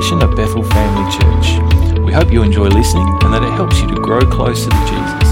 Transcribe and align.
of 0.00 0.34
Bethel 0.34 0.62
Family 0.62 1.12
Church. 1.12 2.00
We 2.00 2.10
hope 2.10 2.32
you 2.32 2.42
enjoy 2.42 2.68
listening 2.68 3.06
and 3.22 3.34
that 3.34 3.42
it 3.42 3.52
helps 3.52 3.80
you 3.80 3.88
to 3.88 4.00
grow 4.00 4.20
closer 4.20 4.70
to 4.70 4.86
Jesus. 4.86 5.29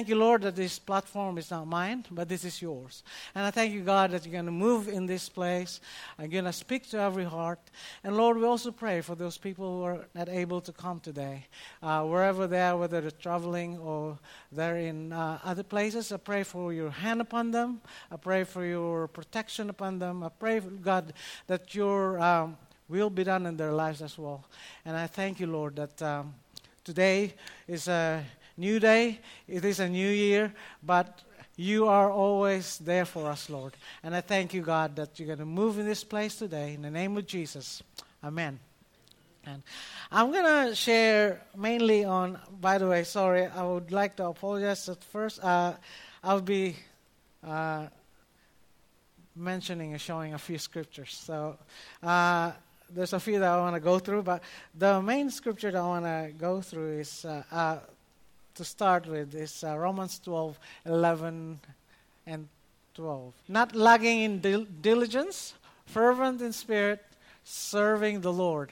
Thank 0.00 0.08
you, 0.08 0.16
Lord, 0.16 0.40
that 0.40 0.56
this 0.56 0.78
platform 0.78 1.36
is 1.36 1.50
not 1.50 1.66
mine, 1.66 2.06
but 2.10 2.26
this 2.26 2.42
is 2.42 2.62
yours. 2.62 3.02
And 3.34 3.44
I 3.44 3.50
thank 3.50 3.74
you, 3.74 3.82
God, 3.82 4.12
that 4.12 4.24
you're 4.24 4.32
going 4.32 4.46
to 4.46 4.50
move 4.50 4.88
in 4.88 5.04
this 5.04 5.28
place. 5.28 5.78
I'm 6.18 6.30
going 6.30 6.46
to 6.46 6.54
speak 6.54 6.88
to 6.92 6.98
every 6.98 7.24
heart. 7.24 7.58
And 8.02 8.16
Lord, 8.16 8.38
we 8.38 8.46
also 8.46 8.70
pray 8.72 9.02
for 9.02 9.14
those 9.14 9.36
people 9.36 9.76
who 9.76 9.82
are 9.84 10.06
not 10.14 10.30
able 10.30 10.62
to 10.62 10.72
come 10.72 11.00
today, 11.00 11.44
uh, 11.82 12.02
wherever 12.04 12.46
they 12.46 12.62
are, 12.62 12.78
whether 12.78 13.02
they're 13.02 13.10
traveling 13.10 13.76
or 13.76 14.18
they're 14.50 14.78
in 14.78 15.12
uh, 15.12 15.38
other 15.44 15.62
places. 15.62 16.12
I 16.12 16.16
pray 16.16 16.44
for 16.44 16.72
your 16.72 16.88
hand 16.88 17.20
upon 17.20 17.50
them. 17.50 17.82
I 18.10 18.16
pray 18.16 18.44
for 18.44 18.64
your 18.64 19.06
protection 19.06 19.68
upon 19.68 19.98
them. 19.98 20.22
I 20.22 20.30
pray, 20.30 20.60
God, 20.60 21.12
that 21.46 21.74
your 21.74 22.18
um, 22.18 22.56
will 22.88 23.10
be 23.10 23.24
done 23.24 23.44
in 23.44 23.58
their 23.58 23.72
lives 23.72 24.00
as 24.00 24.16
well. 24.16 24.46
And 24.86 24.96
I 24.96 25.06
thank 25.08 25.40
you, 25.40 25.46
Lord, 25.46 25.76
that 25.76 26.00
um, 26.00 26.32
today 26.84 27.34
is 27.68 27.86
a 27.86 28.24
new 28.60 28.78
day, 28.78 29.18
it 29.48 29.64
is 29.64 29.80
a 29.80 29.88
new 29.88 30.08
year, 30.08 30.52
but 30.82 31.22
you 31.56 31.88
are 31.88 32.10
always 32.10 32.78
there 32.78 33.04
for 33.04 33.26
us, 33.26 33.50
Lord. 33.50 33.76
And 34.02 34.14
I 34.14 34.20
thank 34.20 34.54
you, 34.54 34.62
God, 34.62 34.96
that 34.96 35.18
you're 35.18 35.26
going 35.26 35.40
to 35.40 35.44
move 35.44 35.78
in 35.78 35.86
this 35.86 36.04
place 36.04 36.36
today. 36.36 36.74
In 36.74 36.82
the 36.82 36.90
name 36.90 37.16
of 37.16 37.26
Jesus. 37.26 37.82
Amen. 38.22 38.60
And 39.44 39.62
I'm 40.12 40.30
going 40.30 40.68
to 40.68 40.74
share 40.74 41.42
mainly 41.56 42.04
on, 42.04 42.38
by 42.60 42.78
the 42.78 42.86
way, 42.86 43.04
sorry, 43.04 43.46
I 43.46 43.62
would 43.62 43.90
like 43.90 44.16
to 44.16 44.26
apologize 44.26 44.88
at 44.88 45.02
first. 45.02 45.42
Uh, 45.42 45.74
I'll 46.22 46.42
be 46.42 46.76
uh, 47.46 47.86
mentioning 49.34 49.92
and 49.92 50.00
showing 50.00 50.34
a 50.34 50.38
few 50.38 50.58
scriptures. 50.58 51.18
So 51.24 51.56
uh, 52.02 52.52
there's 52.90 53.12
a 53.12 53.20
few 53.20 53.38
that 53.38 53.48
I 53.48 53.58
want 53.58 53.76
to 53.76 53.80
go 53.80 53.98
through, 53.98 54.22
but 54.22 54.42
the 54.74 55.00
main 55.00 55.30
scripture 55.30 55.70
that 55.70 55.78
I 55.78 55.86
want 55.86 56.04
to 56.04 56.32
go 56.36 56.60
through 56.60 57.00
is 57.00 57.24
uh, 57.24 57.42
uh, 57.50 57.78
to 58.54 58.64
start 58.64 59.06
with 59.06 59.34
is 59.34 59.64
uh, 59.64 59.76
Romans 59.76 60.18
12, 60.18 60.58
11 60.86 61.60
and 62.26 62.48
12. 62.94 63.32
Not 63.48 63.74
lagging 63.74 64.20
in 64.20 64.40
dil- 64.40 64.66
diligence, 64.80 65.54
fervent 65.86 66.40
in 66.40 66.52
spirit, 66.52 67.04
serving 67.44 68.20
the 68.20 68.32
Lord, 68.32 68.70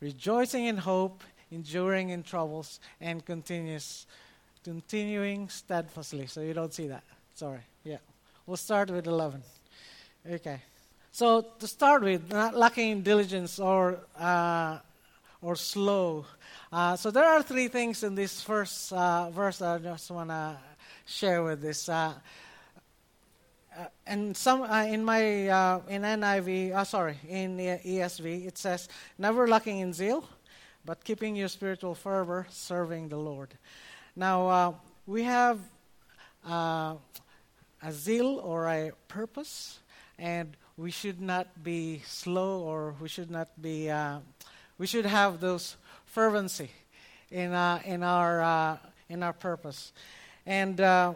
rejoicing 0.00 0.66
in 0.66 0.78
hope, 0.78 1.22
enduring 1.50 2.10
in 2.10 2.22
troubles, 2.22 2.80
and 3.00 3.24
continuous, 3.24 4.06
continuing 4.64 5.48
steadfastly. 5.48 6.26
So 6.26 6.40
you 6.40 6.54
don't 6.54 6.72
see 6.72 6.88
that. 6.88 7.04
Sorry. 7.34 7.60
Yeah. 7.84 7.98
We'll 8.46 8.56
start 8.56 8.90
with 8.90 9.06
11. 9.06 9.42
Okay. 10.30 10.60
So 11.12 11.46
to 11.58 11.66
start 11.66 12.02
with, 12.02 12.30
not 12.30 12.54
lacking 12.54 12.90
in 12.90 13.02
diligence 13.02 13.58
or 13.58 13.98
uh, 14.18 14.78
or 15.46 15.54
slow 15.54 16.26
uh, 16.72 16.96
so 16.96 17.10
there 17.10 17.24
are 17.24 17.42
three 17.42 17.68
things 17.68 18.02
in 18.02 18.14
this 18.14 18.42
first 18.42 18.92
uh, 18.92 19.30
verse 19.30 19.62
I 19.62 19.78
just 19.78 20.10
want 20.10 20.30
to 20.30 20.56
share 21.04 21.42
with 21.44 21.62
this. 21.62 21.88
Uh, 21.88 22.12
uh 23.78 23.84
and 24.06 24.36
some 24.36 24.62
uh, 24.62 24.84
in 24.84 25.04
my 25.04 25.48
uh, 25.48 25.80
in 25.88 26.02
NIV, 26.02 26.86
sorry, 26.86 27.16
in 27.28 27.56
ESV, 27.56 28.46
it 28.46 28.58
says, 28.58 28.88
"Never 29.16 29.46
lacking 29.46 29.78
in 29.78 29.92
zeal, 29.92 30.28
but 30.84 31.04
keeping 31.04 31.36
your 31.36 31.48
spiritual 31.48 31.94
fervor, 31.94 32.46
serving 32.50 33.08
the 33.08 33.18
Lord." 33.18 33.54
Now 34.16 34.80
we 35.06 35.22
have 35.22 35.60
a 36.44 36.98
zeal 37.90 38.40
or 38.42 38.66
a 38.68 38.90
purpose, 39.06 39.78
and 40.18 40.56
we 40.76 40.90
should 40.90 41.20
not 41.20 41.62
be 41.62 42.02
slow, 42.04 42.62
or 42.62 42.96
we 43.00 43.08
should 43.08 43.30
not 43.30 43.48
be. 43.62 43.88
We 44.78 44.86
should 44.86 45.06
have 45.06 45.40
those 45.40 45.76
fervency 46.04 46.70
in, 47.30 47.52
uh, 47.52 47.80
in, 47.84 48.02
our, 48.02 48.42
uh, 48.42 48.76
in 49.08 49.22
our 49.22 49.32
purpose. 49.32 49.92
And, 50.46 50.80
uh, 50.80 51.14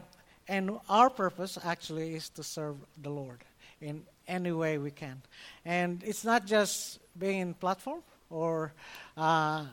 and 0.49 0.79
our 0.89 1.11
purpose 1.11 1.59
actually 1.65 2.15
is 2.15 2.29
to 2.31 2.43
serve 2.43 2.77
the 3.01 3.11
Lord 3.11 3.45
in 3.81 4.03
any 4.27 4.53
way 4.53 4.79
we 4.79 4.91
can. 4.91 5.23
And 5.65 6.03
it's 6.05 6.25
not 6.25 6.47
just 6.47 6.99
being 7.19 7.41
in 7.41 7.55
platform 7.55 8.03
or 8.31 8.73
uh, 9.17 9.67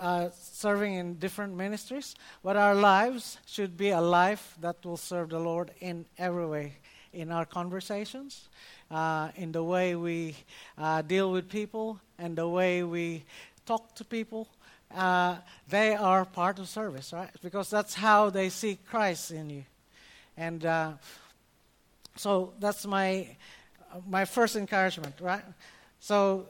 uh, 0.00 0.28
serving 0.38 0.94
in 0.94 1.14
different 1.14 1.54
ministries, 1.56 2.14
but 2.42 2.56
our 2.56 2.74
lives 2.74 3.38
should 3.46 3.76
be 3.76 3.90
a 3.90 4.00
life 4.00 4.56
that 4.60 4.84
will 4.84 4.96
serve 4.96 5.30
the 5.30 5.38
Lord 5.38 5.70
in 5.80 6.04
every 6.18 6.46
way. 6.46 6.76
In 7.12 7.30
our 7.30 7.46
conversations, 7.46 8.48
uh, 8.94 9.28
in 9.34 9.50
the 9.50 9.62
way 9.62 9.96
we 9.96 10.36
uh, 10.78 11.02
deal 11.02 11.32
with 11.32 11.48
people, 11.48 11.98
and 12.16 12.38
the 12.38 12.46
way 12.46 12.84
we 12.84 13.24
talk 13.66 13.92
to 13.96 14.04
people, 14.04 14.46
uh, 14.94 15.34
they 15.68 15.96
are 15.96 16.24
part 16.24 16.60
of 16.60 16.68
service, 16.68 17.12
right? 17.12 17.30
Because 17.42 17.68
that's 17.68 17.94
how 17.94 18.30
they 18.30 18.48
see 18.48 18.78
Christ 18.88 19.32
in 19.32 19.50
you. 19.50 19.64
And 20.36 20.64
uh, 20.64 20.92
so 22.14 22.52
that's 22.60 22.86
my, 22.86 23.36
my 24.08 24.24
first 24.24 24.54
encouragement, 24.54 25.16
right? 25.20 25.42
So 25.98 26.46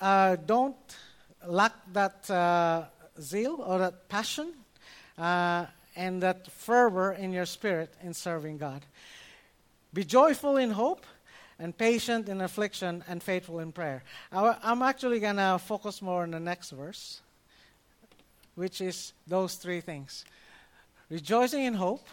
uh, 0.00 0.34
don't 0.34 0.76
lack 1.46 1.74
that 1.92 2.28
uh, 2.28 2.86
zeal 3.20 3.62
or 3.64 3.78
that 3.78 4.08
passion 4.08 4.52
and 5.16 6.20
that 6.24 6.50
fervor 6.50 7.12
in 7.12 7.32
your 7.32 7.46
spirit 7.46 7.94
in 8.02 8.14
serving 8.14 8.58
God. 8.58 8.82
Be 9.92 10.02
joyful 10.02 10.56
in 10.56 10.72
hope 10.72 11.06
and 11.58 11.76
patient 11.76 12.28
in 12.28 12.40
affliction 12.40 13.04
and 13.08 13.22
faithful 13.22 13.60
in 13.60 13.72
prayer. 13.72 14.02
I'm 14.32 14.82
actually 14.82 15.20
going 15.20 15.36
to 15.36 15.58
focus 15.58 16.02
more 16.02 16.22
on 16.22 16.32
the 16.32 16.40
next 16.40 16.70
verse, 16.70 17.20
which 18.54 18.80
is 18.80 19.12
those 19.26 19.54
three 19.54 19.80
things 19.80 20.24
rejoicing 21.10 21.64
in 21.64 21.74
hope, 21.74 22.06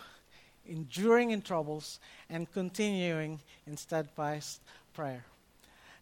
enduring 0.66 1.32
in 1.32 1.42
troubles, 1.42 2.00
and 2.30 2.52
continuing 2.52 3.40
in 3.66 3.78
steadfast 3.78 4.62
prayer. 4.94 5.24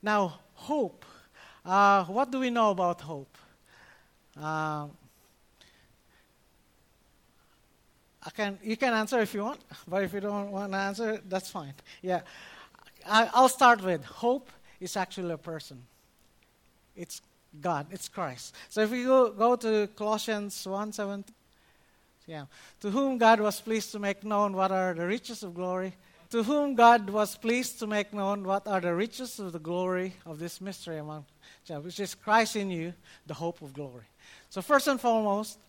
Now, 0.01 0.39
hope. 0.53 1.05
Uh, 1.65 2.03
what 2.05 2.31
do 2.31 2.39
we 2.39 2.49
know 2.49 2.71
about 2.71 3.01
hope? 3.01 3.37
Uh, 4.35 4.87
I 8.21 8.29
can, 8.35 8.59
you 8.63 8.75
can 8.75 8.93
answer 8.93 9.19
if 9.19 9.33
you 9.33 9.43
want, 9.43 9.59
but 9.87 10.03
if 10.03 10.13
you 10.13 10.19
don't 10.19 10.51
want 10.51 10.71
to 10.71 10.77
answer, 10.77 11.21
that's 11.27 11.49
fine. 11.49 11.73
Yeah. 12.01 12.21
I'll 13.09 13.49
start 13.49 13.83
with 13.83 14.03
hope 14.05 14.49
is 14.79 14.95
actually 14.95 15.33
a 15.33 15.37
person. 15.37 15.81
It's 16.95 17.21
God, 17.61 17.87
it's 17.91 18.07
Christ. 18.07 18.55
So 18.69 18.81
if 18.81 18.91
we 18.91 19.03
go, 19.03 19.31
go 19.31 19.55
to 19.55 19.87
Colossians 19.95 20.65
1 20.65 20.93
7, 20.93 21.25
yeah. 22.27 22.45
To 22.81 22.91
whom 22.91 23.17
God 23.17 23.39
was 23.39 23.59
pleased 23.59 23.91
to 23.93 23.99
make 23.99 24.23
known 24.23 24.53
what 24.53 24.71
are 24.71 24.93
the 24.93 25.07
riches 25.07 25.43
of 25.43 25.53
glory. 25.55 25.93
To 26.29 26.43
whom 26.43 26.75
God 26.75 27.09
was 27.09 27.35
pleased 27.35 27.79
to 27.79 27.87
make 27.87 28.13
known 28.13 28.43
what 28.43 28.67
are 28.67 28.79
the 28.79 28.93
riches 28.93 29.39
of 29.39 29.51
the 29.51 29.59
glory 29.59 30.13
of 30.27 30.37
this 30.37 30.61
mystery 30.61 30.99
among 30.99 31.25
which 31.77 31.99
is 31.99 32.15
Christ 32.15 32.55
in 32.55 32.71
you, 32.71 32.93
the 33.27 33.33
hope 33.33 33.61
of 33.61 33.73
glory. 33.73 34.05
So, 34.49 34.61
first 34.61 34.87
and 34.87 34.99
foremost, 34.99 35.59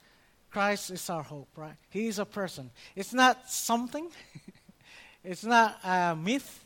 Christ 0.51 0.91
is 0.91 1.09
our 1.11 1.23
hope, 1.23 1.49
right? 1.57 1.77
He 1.91 2.09
is 2.09 2.19
a 2.19 2.25
person. 2.25 2.71
It's 2.97 3.13
not 3.13 3.51
something, 3.51 4.09
it's 5.25 5.45
not 5.45 5.79
a 5.85 6.17
myth, 6.17 6.65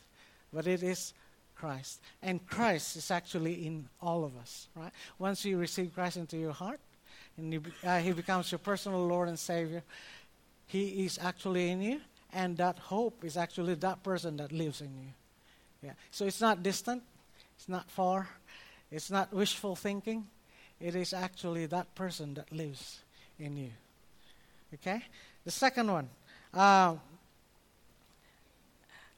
but 0.55 0.65
it 0.67 0.81
is 0.81 1.13
Christ. 1.55 1.99
And 2.23 2.45
Christ 2.47 2.95
is 2.95 3.11
actually 3.11 3.67
in 3.67 3.89
all 4.01 4.23
of 4.23 4.37
us, 4.37 4.69
right? 4.73 4.91
Once 5.19 5.43
you 5.43 5.57
receive 5.57 5.93
Christ 5.93 6.15
into 6.15 6.37
your 6.37 6.53
heart, 6.53 6.79
and 7.37 7.51
you, 7.51 7.61
uh, 7.83 7.99
He 7.99 8.13
becomes 8.13 8.51
your 8.51 8.59
personal 8.59 9.05
Lord 9.05 9.27
and 9.27 9.37
Savior, 9.37 9.83
He 10.67 11.05
is 11.05 11.19
actually 11.21 11.69
in 11.69 11.81
you, 11.81 12.01
and 12.31 12.55
that 12.57 12.79
hope 12.79 13.25
is 13.25 13.35
actually 13.35 13.75
that 13.75 14.01
person 14.01 14.37
that 14.37 14.53
lives 14.53 14.79
in 14.79 14.95
you. 14.95 15.11
Yeah. 15.83 15.93
So 16.09 16.25
it's 16.25 16.41
not 16.41 16.63
distant, 16.63 17.03
it's 17.57 17.67
not 17.67 17.91
far, 17.91 18.29
it's 18.89 19.11
not 19.11 19.33
wishful 19.33 19.75
thinking. 19.75 20.25
It 20.79 20.95
is 20.95 21.13
actually 21.13 21.65
that 21.67 21.93
person 21.95 22.33
that 22.35 22.51
lives 22.51 22.99
in 23.39 23.57
you. 23.57 23.71
Okay? 24.73 25.01
The 25.43 25.51
second 25.51 25.91
one. 25.91 26.09
Uh, 26.53 26.95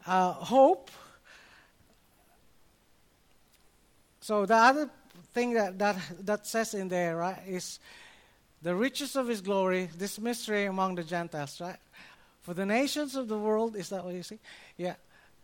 uh, 0.05 0.33
hope 0.33 0.89
So 4.27 4.45
the 4.45 4.57
other 4.57 4.89
thing 5.33 5.53
that, 5.53 5.79
that, 5.79 5.95
that 6.25 6.45
says 6.45 6.73
in 6.73 6.89
there, 6.89 7.15
right, 7.15 7.39
is 7.47 7.79
the 8.61 8.75
riches 8.75 9.15
of 9.15 9.29
his 9.29 9.39
glory, 9.39 9.87
this 9.97 10.19
mystery 10.19 10.65
among 10.65 10.95
the 10.95 11.05
Gentiles, 11.05 11.61
right? 11.61 11.77
For 12.41 12.53
the 12.53 12.65
nations 12.65 13.15
of 13.15 13.29
the 13.29 13.37
world, 13.37 13.77
is 13.77 13.87
that 13.87 14.03
what 14.03 14.13
you 14.13 14.23
see? 14.23 14.39
Yeah. 14.75 14.95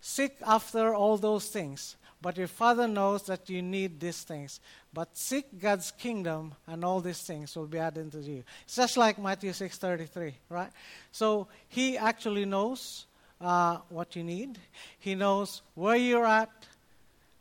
Seek 0.02 0.34
after 0.46 0.94
all 0.94 1.16
those 1.16 1.48
things. 1.48 1.96
But 2.22 2.36
your 2.36 2.50
Father 2.50 2.86
knows 2.86 3.24
that 3.28 3.50
you 3.50 3.62
need 3.62 4.02
these 4.02 4.24
things. 4.24 4.60
But 4.94 5.16
seek 5.16 5.62
God's 5.62 5.92
kingdom, 5.92 6.54
and 6.68 6.84
all 6.84 7.00
these 7.00 7.22
things 7.22 7.56
will 7.56 7.68
be 7.68 7.80
added 7.80 8.12
to 8.12 8.20
you. 8.20 8.44
It's 8.66 8.76
just 8.76 8.98
like 8.98 9.18
Matthew 9.18 9.52
6.33, 9.52 10.34
right? 10.50 10.72
So 11.14 11.48
he 11.70 11.98
actually 11.98 12.44
knows 12.44 13.06
uh, 13.40 13.78
what 13.88 14.18
you 14.18 14.26
need. 14.26 14.60
He 15.00 15.16
knows 15.16 15.62
where 15.74 15.96
you're 15.96 16.26
at, 16.26 16.52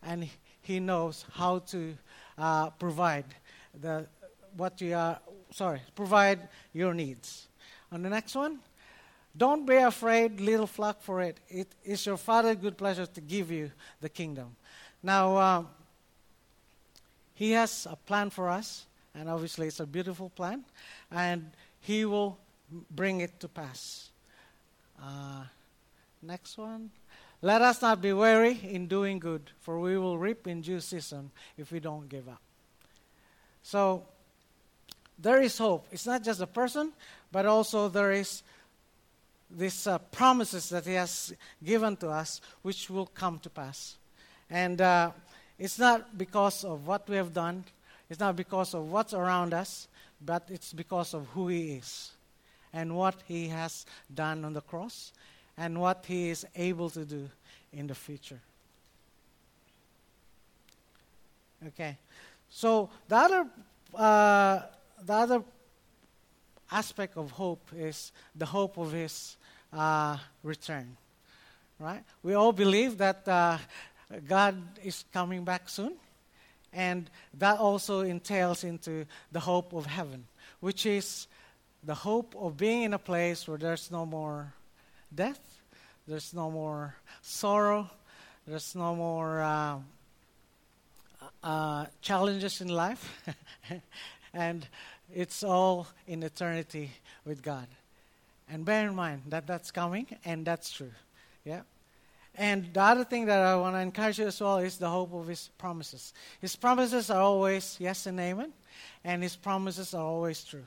and 0.05 0.29
He 0.63 0.81
knows 0.81 1.25
how 1.33 1.59
to 1.59 1.97
uh, 2.39 2.71
provide 2.71 3.27
the 3.81 4.07
what 4.57 4.81
you 4.81 4.95
are. 4.95 5.19
Sorry, 5.51 5.81
provide 5.95 6.49
your 6.73 6.95
needs. 6.95 7.49
On 7.91 8.01
the 8.01 8.09
next 8.09 8.35
one, 8.35 8.59
don't 9.37 9.67
be 9.67 9.77
afraid, 9.77 10.41
little 10.41 10.67
flock, 10.67 11.03
for 11.03 11.21
it. 11.21 11.39
It 11.49 11.69
is 11.85 12.07
your 12.07 12.17
Father's 12.17 12.57
good 12.57 12.77
pleasure 12.77 13.07
to 13.07 13.21
give 13.21 13.51
you 13.51 13.71
the 14.01 14.09
kingdom. 14.09 14.57
Now, 15.03 15.37
um, 15.37 15.69
He 17.35 17.53
has 17.53 17.87
a 17.91 17.97
plan 17.97 18.31
for 18.31 18.49
us, 18.49 18.87
and 19.15 19.29
obviously 19.29 19.67
it's 19.67 19.81
a 19.81 19.87
beautiful 19.87 20.31
plan, 20.31 20.65
and 21.11 21.51
He 21.81 22.05
will 22.05 22.39
bring 22.91 23.21
it 23.21 23.41
to 23.41 23.49
pass. 23.49 24.11
Uh, 25.03 25.45
next 26.23 26.57
one. 26.57 26.91
Let 27.45 27.61
us 27.61 27.83
not 27.83 28.01
be 28.01 28.13
weary 28.13 28.61
in 28.63 28.87
doing 28.87 29.19
good, 29.19 29.51
for 29.61 29.81
we 29.81 29.99
will 29.99 30.17
reap 30.17 30.47
in 30.47 30.61
due 30.61 30.79
season 30.79 31.33
if 31.59 31.73
we 31.73 31.81
don't 31.81 32.09
give 32.09 32.29
up. 32.29 32.41
So, 33.65 34.05
there 35.19 35.41
is 35.41 35.59
hope. 35.59 35.89
It's 35.91 36.07
not 36.07 36.23
just 36.23 36.41
a 36.41 36.47
person, 36.47 36.93
but 37.33 37.45
also 37.45 37.89
there 37.89 38.13
is 38.13 38.45
these 39.51 39.89
uh, 39.89 39.99
promises 39.99 40.69
that 40.69 40.87
He 40.87 40.95
has 40.95 41.35
given 41.65 41.97
to 41.97 42.11
us, 42.11 42.41
which 42.63 42.89
will 42.89 43.07
come 43.07 43.41
to 43.41 43.51
pass. 43.51 43.97
And 44.49 44.81
uh, 44.81 45.11
it's 45.59 45.81
not 45.81 46.17
because 46.17 46.65
of 46.65 46.87
what 46.87 47.09
we 47.09 47.17
have 47.17 47.35
done, 47.35 47.65
it's 48.09 48.21
not 48.21 48.37
because 48.37 48.73
of 48.73 48.91
what's 48.93 49.15
around 49.15 49.53
us, 49.53 49.89
but 50.25 50.45
it's 50.49 50.73
because 50.73 51.13
of 51.13 51.27
who 51.35 51.49
He 51.49 51.73
is 51.73 52.13
and 52.73 52.97
what 52.97 53.17
He 53.27 53.49
has 53.49 53.85
done 54.15 54.45
on 54.45 54.53
the 54.53 54.61
cross 54.61 55.13
and 55.57 55.81
what 55.81 56.05
He 56.07 56.31
is 56.31 56.47
able 56.55 56.91
to 56.91 57.05
do 57.05 57.29
in 57.73 57.87
the 57.87 57.95
future. 57.95 58.41
Okay, 61.69 61.97
so 62.51 62.91
the 63.09 63.17
other, 63.17 63.47
uh, 63.95 64.61
the 65.05 65.13
other 65.13 65.43
aspect 66.71 67.17
of 67.17 67.31
hope 67.31 67.71
is 67.77 68.13
the 68.35 68.47
hope 68.47 68.79
of 68.79 68.93
His 68.93 69.37
uh, 69.73 70.17
return. 70.43 70.97
Right? 71.79 72.03
We 72.23 72.35
all 72.35 72.53
believe 72.53 72.99
that 72.99 73.27
uh, 73.27 73.59
God 74.29 74.57
is 74.85 75.05
coming 75.13 75.45
back 75.45 75.69
soon, 75.69 75.95
and 76.73 77.11
that 77.39 77.59
also 77.59 78.01
entails 78.01 78.65
into 78.65 79.07
the 79.31 79.41
hope 79.41 79.73
of 79.73 79.87
heaven, 79.87 80.27
which 80.61 80.87
is 80.87 81.27
the 81.85 81.95
hope 81.95 82.35
of 82.39 82.57
being 82.57 82.83
in 82.83 82.95
a 82.95 82.99
place 82.99 83.49
where 83.49 83.59
there's 83.59 83.91
no 83.91 84.07
more 84.07 84.53
death, 85.15 85.41
there's 86.07 86.35
no 86.35 86.51
more 86.51 86.95
sorrow, 87.21 87.91
there's 88.47 88.75
no 88.75 88.95
more 88.95 89.41
uh, 89.41 89.79
uh, 91.43 91.87
challenges 92.01 92.61
in 92.61 92.69
life, 92.69 93.23
and 94.35 94.67
it's 95.15 95.43
all 95.43 95.87
in 96.07 96.23
eternity 96.23 96.91
with 97.25 97.43
God. 97.43 97.67
And 98.49 98.65
bear 98.65 98.89
in 98.89 98.95
mind 98.95 99.23
that 99.29 99.47
that's 99.47 99.71
coming, 99.71 100.07
and 100.25 100.45
that's 100.45 100.71
true. 100.71 100.93
Yeah. 101.45 101.63
And 102.35 102.73
the 102.73 102.83
other 102.83 103.05
thing 103.05 103.27
that 103.27 103.41
I 103.41 103.57
want 103.57 103.77
to 103.77 103.81
encourage 103.81 104.19
you 104.19 104.27
as 104.27 104.41
well 104.41 104.59
is 104.59 104.79
the 104.79 104.89
hope 104.89 105.13
of 105.13 105.27
His 105.27 105.51
promises. 105.59 106.15
His 106.41 106.57
promises 106.57 107.11
are 107.11 107.21
always 107.21 107.77
yes 107.79 108.07
and 108.07 108.19
amen, 108.19 108.53
and 109.05 109.23
His 109.23 109.37
promises 109.37 109.95
are 109.95 110.05
always 110.05 110.43
true. 110.43 110.67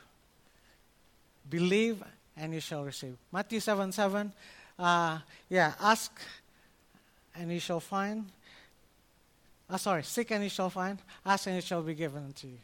Believe 1.50 2.03
and 2.37 2.53
you 2.53 2.59
shall 2.59 2.83
receive. 2.83 3.15
Matthew 3.31 3.59
7 3.59 3.91
7. 3.91 4.31
Uh, 4.77 5.19
yeah, 5.49 5.73
ask 5.79 6.19
and 7.35 7.51
you 7.51 7.59
shall 7.59 7.79
find. 7.79 8.25
Uh, 9.69 9.77
sorry, 9.77 10.03
seek 10.03 10.31
and 10.31 10.43
you 10.43 10.49
shall 10.49 10.69
find. 10.69 10.99
Ask 11.25 11.47
and 11.47 11.57
it 11.57 11.63
shall 11.63 11.81
be 11.81 11.93
given 11.93 12.23
unto 12.23 12.47
you. 12.47 12.57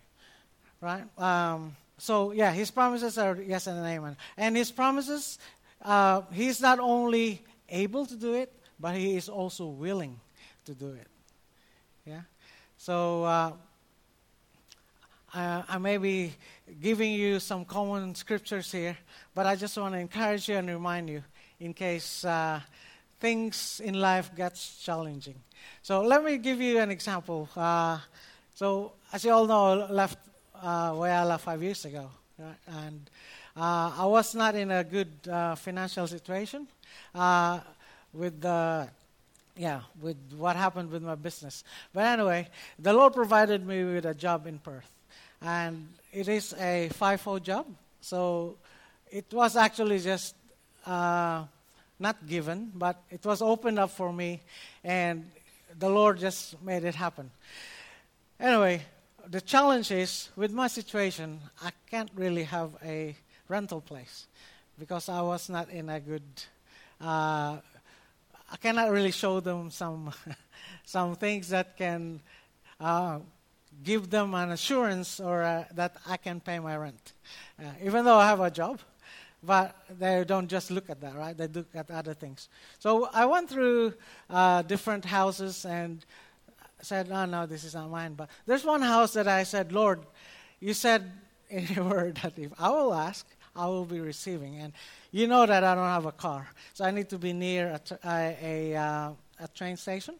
Right? 0.79 1.03
Um, 1.17 1.75
so, 1.97 2.31
yeah, 2.31 2.51
his 2.51 2.71
promises 2.71 3.17
are 3.17 3.35
yes 3.35 3.67
and 3.67 3.85
amen. 3.85 4.17
And 4.37 4.55
his 4.55 4.71
promises, 4.71 5.37
uh, 5.81 6.21
he's 6.31 6.59
not 6.59 6.79
only 6.79 7.43
able 7.69 8.05
to 8.05 8.15
do 8.15 8.33
it, 8.33 8.51
but 8.79 8.95
he 8.95 9.15
is 9.15 9.29
also 9.29 9.67
willing 9.67 10.19
to 10.65 10.73
do 10.73 10.89
it. 10.93 11.07
Yeah? 12.05 12.21
So, 12.77 13.23
uh, 13.23 13.51
I, 15.33 15.63
I 15.69 15.77
may 15.77 15.97
be 15.97 16.33
giving 16.81 17.13
you 17.13 17.39
some 17.39 17.63
common 17.65 18.15
scriptures 18.15 18.71
here, 18.71 18.97
but 19.33 19.45
I 19.45 19.55
just 19.55 19.77
want 19.77 19.93
to 19.93 19.99
encourage 19.99 20.49
you 20.49 20.55
and 20.57 20.69
remind 20.69 21.09
you 21.09 21.23
in 21.59 21.73
case 21.73 22.25
uh, 22.25 22.59
things 23.19 23.81
in 23.83 23.93
life 23.93 24.35
gets 24.35 24.83
challenging. 24.83 25.35
So 25.81 26.01
let 26.01 26.23
me 26.23 26.37
give 26.37 26.59
you 26.59 26.79
an 26.79 26.91
example. 26.91 27.47
Uh, 27.55 27.99
so 28.55 28.93
as 29.13 29.23
you 29.23 29.31
all 29.31 29.45
know, 29.47 29.81
I 29.81 29.91
left 29.91 30.19
uh, 30.61 30.91
Whyalla 30.91 31.39
five 31.39 31.63
years 31.63 31.85
ago, 31.85 32.09
right? 32.37 32.55
and 32.67 33.09
uh, 33.55 33.91
I 33.97 34.05
was 34.05 34.35
not 34.35 34.55
in 34.55 34.71
a 34.71 34.83
good 34.83 35.11
uh, 35.29 35.55
financial 35.55 36.07
situation 36.07 36.67
uh, 37.15 37.59
with 38.13 38.41
the 38.41 38.87
yeah 39.57 39.81
with 40.01 40.17
what 40.37 40.55
happened 40.55 40.91
with 40.91 41.03
my 41.03 41.15
business. 41.15 41.63
But 41.93 42.05
anyway, 42.05 42.47
the 42.79 42.93
Lord 42.93 43.13
provided 43.13 43.65
me 43.65 43.83
with 43.83 44.05
a 44.05 44.13
job 44.13 44.47
in 44.47 44.59
Perth 44.59 44.89
and 45.41 45.87
it 46.13 46.27
is 46.27 46.53
a 46.53 46.89
FIFO 46.93 47.41
job. 47.41 47.65
So 48.01 48.57
it 49.09 49.25
was 49.31 49.55
actually 49.55 49.99
just 49.99 50.35
uh, 50.85 51.43
not 51.99 52.27
given, 52.27 52.71
but 52.75 53.01
it 53.09 53.25
was 53.25 53.41
opened 53.41 53.79
up 53.79 53.91
for 53.91 54.11
me, 54.11 54.41
and 54.83 55.29
the 55.77 55.89
Lord 55.89 56.19
just 56.19 56.61
made 56.63 56.83
it 56.83 56.95
happen. 56.95 57.31
Anyway, 58.39 58.81
the 59.27 59.41
challenge 59.41 59.91
is 59.91 60.29
with 60.35 60.51
my 60.51 60.67
situation, 60.67 61.39
I 61.61 61.71
can't 61.89 62.09
really 62.15 62.43
have 62.43 62.71
a 62.83 63.15
rental 63.47 63.81
place 63.81 64.27
because 64.79 65.09
I 65.09 65.21
was 65.21 65.49
not 65.49 65.69
in 65.69 65.89
a 65.89 65.99
good. 65.99 66.23
Uh, 66.99 67.57
I 68.51 68.57
cannot 68.59 68.89
really 68.91 69.11
show 69.11 69.39
them 69.39 69.69
some 69.69 70.11
some 70.85 71.15
things 71.15 71.49
that 71.49 71.77
can 71.77 72.19
uh, 72.79 73.19
give 73.83 74.09
them 74.09 74.33
an 74.33 74.51
assurance 74.51 75.19
or 75.19 75.43
uh, 75.43 75.65
that 75.73 75.95
I 76.07 76.17
can 76.17 76.39
pay 76.39 76.59
my 76.59 76.75
rent, 76.77 77.13
uh, 77.59 77.63
even 77.83 78.05
though 78.05 78.17
I 78.17 78.27
have 78.27 78.39
a 78.39 78.51
job. 78.51 78.79
But 79.43 79.75
they 79.97 80.23
don't 80.23 80.47
just 80.47 80.69
look 80.69 80.89
at 80.89 81.01
that, 81.01 81.15
right? 81.15 81.35
They 81.35 81.47
look 81.47 81.67
at 81.73 81.89
other 81.89 82.13
things. 82.13 82.47
So 82.77 83.09
I 83.11 83.25
went 83.25 83.49
through 83.49 83.95
uh, 84.29 84.61
different 84.61 85.03
houses 85.03 85.65
and 85.65 86.05
said, 86.81 87.09
"No, 87.09 87.25
no, 87.25 87.47
this 87.47 87.63
is 87.63 87.73
not 87.73 87.89
mine." 87.89 88.13
But 88.13 88.29
there's 88.45 88.63
one 88.63 88.83
house 88.83 89.13
that 89.13 89.27
I 89.27 89.41
said, 89.43 89.71
"Lord, 89.71 90.05
you 90.59 90.75
said 90.75 91.11
in 91.49 91.65
your 91.67 91.85
word 91.85 92.19
that 92.21 92.37
if 92.37 92.51
I 92.59 92.69
will 92.69 92.93
ask, 92.93 93.25
I 93.55 93.65
will 93.65 93.85
be 93.85 93.99
receiving." 93.99 94.59
And 94.59 94.73
you 95.11 95.25
know 95.25 95.47
that 95.47 95.63
I 95.63 95.73
don't 95.73 95.89
have 95.89 96.05
a 96.05 96.11
car, 96.11 96.47
so 96.75 96.85
I 96.85 96.91
need 96.91 97.09
to 97.09 97.17
be 97.17 97.33
near 97.33 97.79
a, 97.79 98.07
a, 98.07 98.37
a, 98.43 98.75
uh, 98.75 99.11
a 99.39 99.47
train 99.55 99.75
station. 99.75 100.15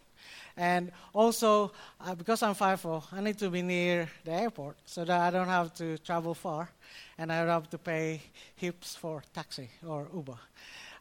And 0.57 0.91
also, 1.13 1.71
uh, 1.99 2.15
because 2.15 2.43
I'm 2.43 2.55
FIFO, 2.55 3.03
I 3.11 3.21
need 3.21 3.37
to 3.39 3.49
be 3.49 3.61
near 3.61 4.09
the 4.23 4.31
airport 4.31 4.77
so 4.85 5.05
that 5.05 5.19
I 5.19 5.29
don't 5.31 5.47
have 5.47 5.73
to 5.75 5.97
travel 5.99 6.33
far 6.33 6.69
and 7.17 7.31
I 7.31 7.39
don't 7.39 7.49
have 7.49 7.69
to 7.69 7.77
pay 7.77 8.21
heaps 8.55 8.95
for 8.95 9.23
taxi 9.33 9.69
or 9.87 10.07
Uber. 10.13 10.37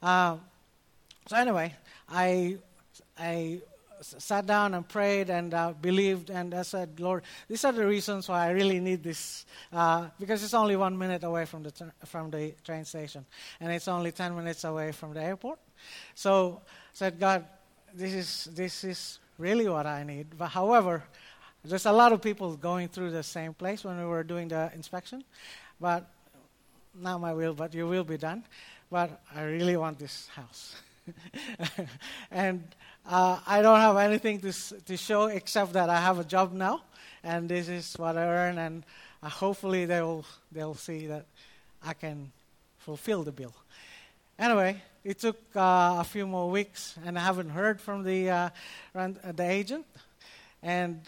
Um, 0.02 0.40
so, 1.26 1.36
anyway, 1.36 1.74
I, 2.08 2.58
I 3.18 3.60
sat 4.02 4.46
down 4.46 4.74
and 4.74 4.88
prayed 4.88 5.30
and 5.30 5.52
uh, 5.52 5.72
believed, 5.80 6.30
and 6.30 6.54
I 6.54 6.62
said, 6.62 7.00
Lord, 7.00 7.22
these 7.48 7.64
are 7.64 7.72
the 7.72 7.86
reasons 7.86 8.28
why 8.28 8.46
I 8.46 8.50
really 8.50 8.80
need 8.80 9.02
this, 9.02 9.44
uh, 9.72 10.08
because 10.18 10.42
it's 10.42 10.54
only 10.54 10.76
one 10.76 10.96
minute 10.96 11.24
away 11.24 11.44
from 11.44 11.62
the, 11.62 11.70
tra- 11.70 11.92
from 12.04 12.30
the 12.30 12.54
train 12.64 12.84
station, 12.84 13.24
and 13.60 13.72
it's 13.72 13.88
only 13.88 14.12
10 14.12 14.34
minutes 14.34 14.64
away 14.64 14.92
from 14.92 15.14
the 15.14 15.22
airport. 15.22 15.58
So 16.14 16.62
I 16.64 16.68
said, 16.92 17.18
God, 17.18 17.44
this 17.94 18.12
is, 18.12 18.48
this 18.54 18.84
is 18.84 19.18
really 19.40 19.68
what 19.68 19.86
I 19.86 20.04
need. 20.04 20.26
But 20.38 20.48
however, 20.48 21.02
there's 21.64 21.86
a 21.86 21.92
lot 21.92 22.12
of 22.12 22.22
people 22.22 22.56
going 22.56 22.88
through 22.88 23.10
the 23.10 23.22
same 23.22 23.54
place 23.54 23.84
when 23.84 23.98
we 23.98 24.04
were 24.04 24.22
doing 24.22 24.48
the 24.48 24.70
inspection. 24.74 25.24
But 25.80 26.06
not 26.94 27.20
my 27.20 27.32
will, 27.32 27.54
but 27.54 27.74
your 27.74 27.86
will 27.86 28.04
be 28.04 28.18
done. 28.18 28.44
But 28.90 29.20
I 29.34 29.42
really 29.42 29.76
want 29.76 29.98
this 29.98 30.28
house. 30.28 30.76
and 32.30 32.62
uh, 33.06 33.40
I 33.46 33.62
don't 33.62 33.80
have 33.80 33.96
anything 33.96 34.40
to, 34.40 34.52
to 34.52 34.96
show 34.96 35.26
except 35.26 35.72
that 35.72 35.88
I 35.88 36.00
have 36.00 36.18
a 36.18 36.24
job 36.24 36.52
now, 36.52 36.82
and 37.24 37.48
this 37.48 37.68
is 37.68 37.94
what 37.96 38.16
I 38.16 38.24
earn, 38.24 38.58
and 38.58 38.84
uh, 39.22 39.28
hopefully 39.28 39.86
they'll, 39.86 40.24
they'll 40.52 40.74
see 40.74 41.06
that 41.06 41.26
I 41.82 41.94
can 41.94 42.30
fulfill 42.78 43.22
the 43.22 43.32
bill. 43.32 43.54
Anyway, 44.38 44.82
it 45.04 45.18
took 45.18 45.38
uh, 45.56 45.96
a 45.98 46.04
few 46.04 46.26
more 46.26 46.50
weeks, 46.50 46.96
and 47.04 47.18
I 47.18 47.22
haven't 47.22 47.50
heard 47.50 47.80
from 47.80 48.04
the, 48.04 48.30
uh, 48.30 48.50
the 48.92 49.42
agent. 49.42 49.86
And 50.62 51.00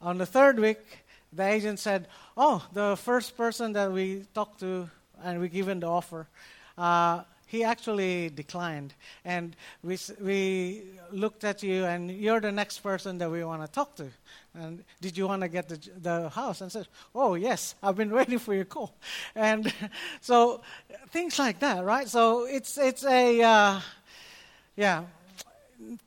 on 0.00 0.18
the 0.18 0.26
third 0.26 0.58
week, 0.58 0.78
the 1.32 1.44
agent 1.44 1.78
said, 1.78 2.06
Oh, 2.36 2.64
the 2.72 2.96
first 2.96 3.36
person 3.36 3.72
that 3.72 3.90
we 3.90 4.24
talked 4.34 4.60
to 4.60 4.88
and 5.22 5.40
we 5.40 5.48
given 5.48 5.80
the 5.80 5.86
offer, 5.86 6.26
uh, 6.78 7.22
he 7.50 7.64
actually 7.64 8.30
declined. 8.30 8.94
And 9.24 9.56
we, 9.82 9.98
we 10.20 10.84
looked 11.10 11.42
at 11.42 11.64
you, 11.64 11.84
and 11.84 12.08
you're 12.08 12.40
the 12.40 12.52
next 12.52 12.78
person 12.78 13.18
that 13.18 13.28
we 13.28 13.42
want 13.42 13.62
to 13.62 13.68
talk 13.68 13.96
to. 13.96 14.06
And 14.54 14.84
did 15.00 15.18
you 15.18 15.26
want 15.26 15.42
to 15.42 15.48
get 15.48 15.68
the, 15.68 15.80
the 16.00 16.28
house? 16.28 16.60
And 16.60 16.70
said, 16.70 16.86
Oh, 17.12 17.34
yes, 17.34 17.74
I've 17.82 17.96
been 17.96 18.10
waiting 18.18 18.38
for 18.38 18.54
your 18.54 18.66
call. 18.66 18.94
And 19.34 19.72
so 20.20 20.62
things 21.10 21.40
like 21.40 21.58
that, 21.58 21.84
right? 21.84 22.08
So 22.08 22.44
it's, 22.44 22.78
it's 22.78 23.04
a, 23.04 23.42
uh, 23.42 23.80
yeah, 24.76 25.02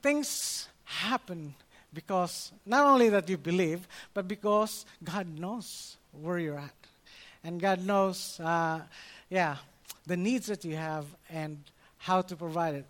things 0.01 0.69
happen 0.85 1.55
because 1.93 2.53
not 2.65 2.85
only 2.85 3.09
that 3.09 3.27
you 3.27 3.37
believe, 3.37 3.85
but 4.13 4.29
because 4.29 4.85
God 5.03 5.27
knows 5.37 5.97
where 6.13 6.39
you're 6.39 6.57
at. 6.57 6.71
And 7.43 7.59
God 7.59 7.85
knows, 7.85 8.39
uh, 8.39 8.79
yeah, 9.29 9.57
the 10.05 10.17
needs 10.17 10.47
that 10.47 10.65
you 10.65 10.75
have 10.75 11.05
and 11.29 11.57
how 11.97 12.21
to 12.21 12.35
provide 12.35 12.75
it. 12.75 12.85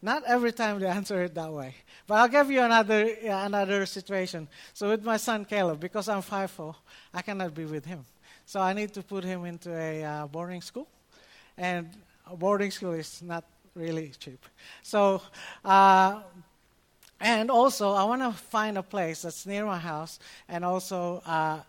Not 0.00 0.22
every 0.26 0.52
time 0.52 0.78
they 0.78 0.86
answer 1.00 1.22
it 1.24 1.34
that 1.34 1.52
way. 1.52 1.74
But 2.06 2.14
I'll 2.14 2.28
give 2.28 2.50
you 2.50 2.60
another, 2.60 3.08
another 3.24 3.86
situation. 3.86 4.48
So 4.74 4.90
with 4.90 5.04
my 5.04 5.16
son 5.16 5.44
Caleb, 5.44 5.80
because 5.80 6.08
I'm 6.08 6.22
FIFO, 6.22 6.74
I 7.12 7.22
cannot 7.22 7.54
be 7.54 7.64
with 7.64 7.84
him. 7.84 8.04
So 8.46 8.60
I 8.60 8.72
need 8.72 8.94
to 8.94 9.02
put 9.02 9.24
him 9.24 9.44
into 9.44 9.74
a 9.76 10.04
uh, 10.04 10.26
boarding 10.26 10.62
school. 10.62 10.88
And 11.56 11.88
boarding 12.36 12.70
school 12.70 12.92
is 12.92 13.22
not 13.22 13.44
really 13.74 14.12
cheap. 14.18 14.44
So, 14.82 15.22
uh, 15.64 16.22
and 17.20 17.50
also 17.50 17.92
I 17.92 18.04
want 18.04 18.22
to 18.22 18.32
find 18.32 18.78
a 18.78 18.82
place 18.82 19.22
that's 19.22 19.46
near 19.46 19.64
my 19.64 19.78
house, 19.78 20.18
and 20.48 20.64
also 20.64 21.22
uh, 21.26 21.60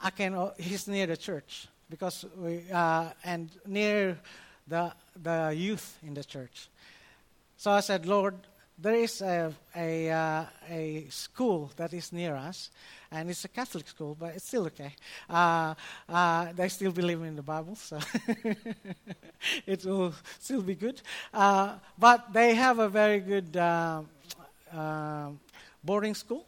I 0.00 0.10
can. 0.10 0.34
Uh, 0.34 0.52
he's 0.58 0.88
near 0.88 1.06
the 1.06 1.16
church 1.16 1.68
because 1.90 2.24
we 2.36 2.62
uh, 2.72 3.10
and 3.22 3.50
near 3.66 4.18
the 4.66 4.92
the 5.22 5.54
youth 5.56 5.98
in 6.02 6.14
the 6.14 6.24
church. 6.24 6.68
So 7.56 7.70
I 7.70 7.80
said, 7.80 8.06
Lord, 8.06 8.34
there 8.78 8.94
is 8.94 9.22
a 9.22 9.52
a, 9.76 10.10
uh, 10.10 10.44
a 10.68 11.06
school 11.10 11.70
that 11.76 11.92
is 11.92 12.12
near 12.12 12.34
us, 12.34 12.70
and 13.10 13.30
it's 13.30 13.44
a 13.44 13.48
Catholic 13.48 13.88
school, 13.88 14.16
but 14.18 14.34
it's 14.34 14.46
still 14.46 14.66
okay. 14.66 14.94
Uh, 15.30 15.74
uh, 16.08 16.52
they 16.52 16.68
still 16.68 16.92
believe 16.92 17.22
in 17.22 17.36
the 17.36 17.42
Bible, 17.42 17.76
so 17.76 17.98
it 19.66 19.84
will 19.84 20.12
still 20.40 20.62
be 20.62 20.74
good. 20.74 21.00
Uh, 21.32 21.74
but 21.98 22.32
they 22.32 22.54
have 22.54 22.78
a 22.78 22.88
very 22.88 23.20
good 23.20 23.56
uh, 23.56 24.02
uh, 24.72 25.30
boarding 25.82 26.14
school, 26.14 26.44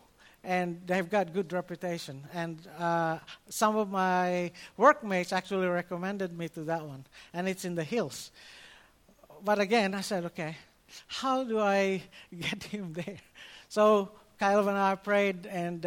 and 0.46 0.80
they've 0.86 1.10
got 1.10 1.34
good 1.34 1.52
reputation. 1.52 2.22
And 2.32 2.56
uh, 2.78 3.18
some 3.48 3.76
of 3.76 3.90
my 3.90 4.52
workmates 4.76 5.32
actually 5.32 5.66
recommended 5.66 6.38
me 6.38 6.48
to 6.50 6.60
that 6.62 6.86
one, 6.86 7.04
and 7.34 7.48
it's 7.48 7.64
in 7.64 7.74
the 7.74 7.82
hills. 7.82 8.30
But 9.44 9.58
again, 9.58 9.92
I 9.92 10.02
said, 10.02 10.24
okay, 10.26 10.56
how 11.08 11.42
do 11.42 11.58
I 11.58 12.00
get 12.40 12.62
him 12.62 12.92
there? 12.92 13.18
So 13.68 14.10
Kyle 14.38 14.68
and 14.68 14.78
I 14.78 14.94
prayed, 14.94 15.46
and 15.46 15.84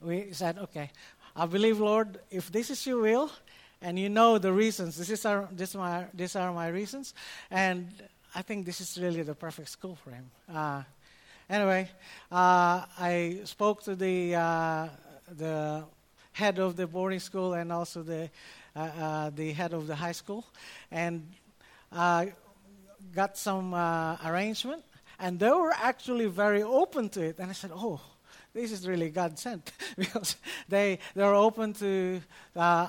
we 0.00 0.32
said, 0.32 0.58
okay, 0.58 0.90
I 1.36 1.44
believe, 1.44 1.78
Lord, 1.78 2.18
if 2.30 2.50
this 2.50 2.70
is 2.70 2.86
your 2.86 3.02
will, 3.02 3.30
and 3.82 3.98
you 3.98 4.08
know 4.08 4.38
the 4.38 4.54
reasons, 4.54 4.96
this 4.96 5.10
is 5.10 5.26
our, 5.26 5.46
this 5.52 5.74
my, 5.74 6.06
these 6.14 6.34
are 6.34 6.50
my 6.50 6.68
reasons, 6.68 7.12
and 7.50 7.88
I 8.34 8.40
think 8.40 8.64
this 8.64 8.80
is 8.80 8.96
really 8.96 9.22
the 9.22 9.34
perfect 9.34 9.68
school 9.68 9.96
for 9.96 10.12
him. 10.12 10.30
Uh, 10.52 10.82
anyway, 11.48 11.88
uh, 12.30 12.84
I 12.98 13.40
spoke 13.44 13.82
to 13.84 13.94
the, 13.94 14.34
uh, 14.34 14.88
the 15.36 15.84
head 16.32 16.58
of 16.58 16.76
the 16.76 16.86
boarding 16.86 17.20
school 17.20 17.54
and 17.54 17.72
also 17.72 18.02
the, 18.02 18.30
uh, 18.74 19.30
the 19.30 19.52
head 19.52 19.72
of 19.72 19.86
the 19.86 19.94
high 19.94 20.12
school, 20.12 20.44
and 20.90 21.26
got 23.14 23.36
some 23.38 23.74
arrangement, 24.24 24.84
and 25.18 25.38
they 25.38 25.50
were 25.50 25.72
actually 25.72 26.26
very 26.26 26.62
open 26.62 27.08
to 27.10 27.22
it. 27.22 27.38
And 27.38 27.50
I 27.50 27.54
said, 27.54 27.70
oh, 27.74 28.00
this 28.56 28.72
is 28.72 28.88
really 28.88 29.10
God 29.10 29.38
sent 29.38 29.70
because 29.96 30.36
they 30.68 30.98
they're 31.14 31.34
open 31.34 31.74
to 31.74 32.20
uh, 32.56 32.88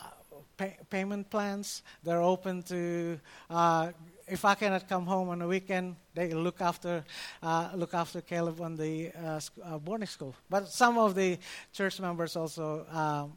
pay, 0.55 0.77
payment 0.89 1.29
plans. 1.29 1.83
They're 2.03 2.21
open 2.21 2.63
to 2.63 3.19
uh, 3.49 3.91
if 4.27 4.43
I 4.43 4.55
cannot 4.55 4.87
come 4.89 5.05
home 5.05 5.29
on 5.29 5.41
a 5.41 5.47
weekend, 5.47 5.95
they 6.13 6.33
look 6.33 6.61
after 6.61 7.03
uh, 7.41 7.69
look 7.75 7.93
after 7.93 8.21
Caleb 8.21 8.61
on 8.61 8.75
the 8.75 9.11
uh, 9.11 9.39
uh, 9.63 9.77
boarding 9.77 10.07
school. 10.07 10.35
But 10.49 10.67
some 10.67 10.97
of 10.97 11.15
the 11.15 11.37
church 11.73 11.99
members 11.99 12.35
also 12.35 12.85
um, 12.91 13.33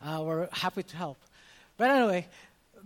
uh, 0.00 0.22
were 0.22 0.48
happy 0.52 0.82
to 0.82 0.96
help. 0.96 1.18
But 1.76 1.90
anyway, 1.90 2.26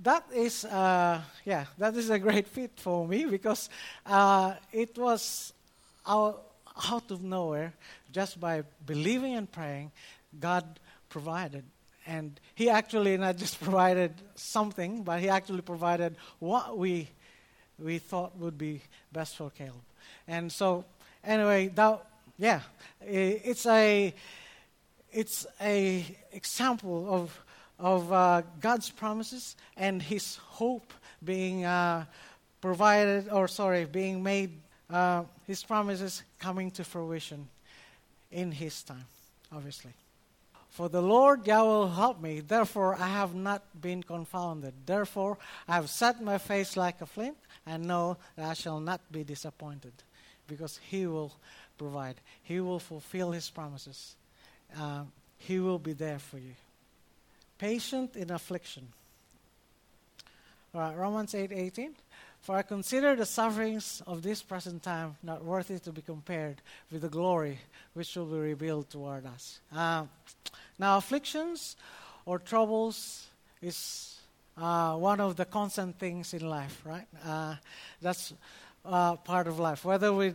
that 0.02 0.24
is 0.34 0.64
yeah 0.70 1.64
that 1.76 1.96
is 1.96 2.10
a 2.10 2.18
great 2.18 2.46
fit 2.46 2.72
for 2.76 3.06
me 3.06 3.26
because 3.26 3.68
it 4.72 4.96
was 4.96 5.52
our 6.06 6.36
out 6.86 7.10
of 7.10 7.22
nowhere, 7.22 7.72
just 8.12 8.38
by 8.40 8.62
believing 8.86 9.34
and 9.34 9.50
praying, 9.50 9.90
God 10.38 10.64
provided. 11.08 11.64
And 12.08 12.40
He 12.54 12.68
actually 12.68 13.16
not 13.16 13.36
just 13.36 13.60
provided 13.62 14.12
something, 14.34 15.02
but 15.02 15.20
He 15.20 15.28
actually 15.28 15.60
provided 15.60 16.16
what 16.38 16.76
we, 16.76 17.08
we 17.78 17.98
thought 17.98 18.36
would 18.38 18.58
be 18.58 18.80
best 19.12 19.36
for 19.36 19.50
Caleb. 19.50 19.84
And 20.26 20.50
so, 20.50 20.84
anyway, 21.22 21.68
that, 21.68 22.04
yeah, 22.38 22.60
it's 23.00 23.66
a, 23.66 24.14
it's 25.12 25.46
a 25.60 26.04
example 26.32 27.06
of, 27.14 27.40
of 27.78 28.12
uh, 28.12 28.42
God's 28.60 28.90
promises 28.90 29.54
and 29.76 30.02
His 30.02 30.36
hope 30.36 30.92
being 31.22 31.64
uh, 31.64 32.04
provided, 32.60 33.28
or 33.30 33.48
sorry, 33.48 33.84
being 33.84 34.22
made 34.22 34.50
uh, 34.90 35.24
his 35.46 35.62
promises 35.62 36.22
coming 36.38 36.70
to 36.72 36.84
fruition 36.84 37.48
in 38.30 38.52
his 38.52 38.82
time, 38.82 39.04
obviously. 39.52 39.92
For 40.78 40.88
the 40.88 41.02
Lord 41.02 41.44
Yahweh 41.44 41.66
will 41.66 41.88
help 41.88 42.22
me, 42.22 42.38
therefore 42.38 42.94
I 42.94 43.08
have 43.08 43.34
not 43.34 43.64
been 43.80 44.00
confounded. 44.00 44.72
Therefore 44.86 45.36
I 45.66 45.74
have 45.74 45.90
set 45.90 46.22
my 46.22 46.38
face 46.38 46.76
like 46.76 47.00
a 47.00 47.06
flint 47.06 47.36
and 47.66 47.88
know 47.88 48.16
that 48.36 48.48
I 48.50 48.54
shall 48.54 48.78
not 48.78 49.00
be 49.10 49.24
disappointed, 49.24 49.92
because 50.46 50.78
he 50.88 51.08
will 51.08 51.32
provide. 51.76 52.14
He 52.44 52.60
will 52.60 52.78
fulfill 52.78 53.32
his 53.32 53.50
promises. 53.50 54.14
Uh, 54.78 55.02
he 55.38 55.58
will 55.58 55.80
be 55.80 55.94
there 55.94 56.20
for 56.20 56.38
you. 56.38 56.54
Patient 57.58 58.14
in 58.14 58.30
affliction. 58.30 58.86
All 60.72 60.82
right, 60.82 60.96
Romans 60.96 61.34
8 61.34 61.50
18. 61.50 61.92
For 62.40 62.54
I 62.54 62.62
consider 62.62 63.16
the 63.16 63.26
sufferings 63.26 64.00
of 64.06 64.22
this 64.22 64.42
present 64.42 64.84
time 64.84 65.16
not 65.24 65.44
worthy 65.44 65.80
to 65.80 65.90
be 65.90 66.02
compared 66.02 66.62
with 66.92 67.02
the 67.02 67.08
glory 67.08 67.58
which 67.94 68.14
will 68.14 68.26
be 68.26 68.38
revealed 68.38 68.88
toward 68.88 69.26
us. 69.26 69.58
Uh, 69.74 70.04
now, 70.78 70.96
afflictions 70.96 71.76
or 72.24 72.38
troubles 72.38 73.26
is 73.60 74.20
uh, 74.56 74.94
one 74.94 75.20
of 75.20 75.36
the 75.36 75.44
constant 75.44 75.98
things 75.98 76.34
in 76.34 76.48
life, 76.48 76.82
right? 76.84 77.06
Uh, 77.24 77.56
that's 78.00 78.32
uh, 78.84 79.16
part 79.16 79.46
of 79.48 79.58
life, 79.58 79.84
whether 79.84 80.12
we 80.12 80.34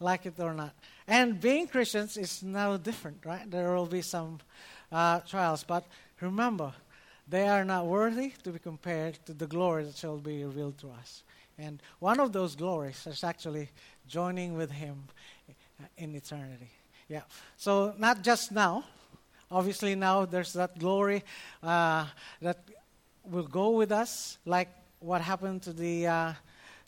like 0.00 0.26
it 0.26 0.34
or 0.38 0.54
not. 0.54 0.74
And 1.06 1.40
being 1.40 1.66
Christians 1.66 2.16
is 2.16 2.42
no 2.42 2.76
different, 2.78 3.24
right? 3.24 3.50
There 3.50 3.74
will 3.74 3.86
be 3.86 4.02
some 4.02 4.38
uh, 4.90 5.20
trials, 5.20 5.62
but 5.62 5.86
remember, 6.20 6.72
they 7.28 7.48
are 7.48 7.64
not 7.64 7.86
worthy 7.86 8.32
to 8.44 8.50
be 8.50 8.58
compared 8.58 9.18
to 9.26 9.34
the 9.34 9.46
glory 9.46 9.84
that 9.84 9.96
shall 9.96 10.18
be 10.18 10.44
revealed 10.44 10.78
to 10.78 10.88
us. 10.90 11.22
And 11.58 11.82
one 11.98 12.20
of 12.20 12.32
those 12.32 12.54
glories 12.54 13.06
is 13.06 13.24
actually 13.24 13.70
joining 14.06 14.56
with 14.56 14.70
Him 14.70 15.04
in 15.96 16.14
eternity. 16.14 16.70
Yeah. 17.08 17.22
So, 17.56 17.94
not 17.98 18.22
just 18.22 18.52
now. 18.52 18.84
Obviously, 19.50 19.94
now 19.94 20.24
there's 20.24 20.52
that 20.54 20.78
glory 20.78 21.22
uh, 21.62 22.06
that 22.42 22.58
will 23.24 23.46
go 23.46 23.70
with 23.70 23.92
us, 23.92 24.38
like 24.44 24.68
what 24.98 25.20
happened 25.20 25.62
to 25.62 25.72
the, 25.72 26.06
uh, 26.06 26.32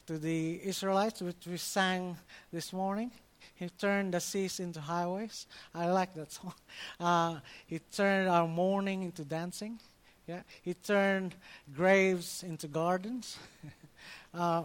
to 0.06 0.18
the 0.18 0.60
Israelites, 0.64 1.20
which 1.20 1.46
we 1.46 1.56
sang 1.56 2.16
this 2.52 2.72
morning. 2.72 3.12
He 3.54 3.68
turned 3.68 4.14
the 4.14 4.20
seas 4.20 4.60
into 4.60 4.80
highways. 4.80 5.46
I 5.74 5.90
like 5.90 6.14
that 6.14 6.32
song. 6.32 6.54
Uh, 7.00 7.38
he 7.66 7.78
turned 7.78 8.28
our 8.28 8.46
mourning 8.46 9.02
into 9.02 9.24
dancing. 9.24 9.78
Yeah. 10.26 10.42
He 10.62 10.74
turned 10.74 11.34
graves 11.74 12.42
into 12.42 12.68
gardens. 12.68 13.38
uh, 14.34 14.64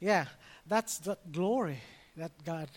yeah, 0.00 0.26
that's 0.66 0.98
the 0.98 1.16
glory 1.30 1.80
that 2.16 2.32
God 2.44 2.68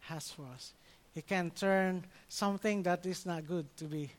has 0.00 0.30
for 0.30 0.46
us. 0.54 0.74
He 1.16 1.22
can 1.22 1.50
turn 1.50 2.04
something 2.28 2.82
that 2.82 3.06
is 3.06 3.24
not 3.24 3.48
good 3.48 3.64
to 3.78 3.84
be 3.86 4.10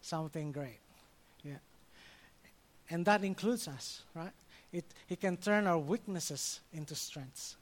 something 0.00 0.52
great. 0.52 0.78
Yeah. 1.44 1.58
And 2.88 3.04
that 3.04 3.22
includes 3.24 3.68
us, 3.68 4.00
right? 4.14 4.32
It, 4.72 4.86
he 5.06 5.16
can 5.16 5.36
turn 5.36 5.66
our 5.66 5.76
weaknesses 5.76 6.60
into 6.72 6.94
strengths. 6.94 7.56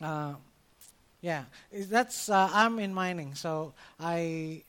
Uh, 0.00 0.32
yeah, 1.20 1.44
that's 1.70 2.30
uh, 2.30 2.48
I'm 2.54 2.78
in 2.78 2.94
mining, 2.94 3.34
so 3.34 3.74
I 4.00 4.62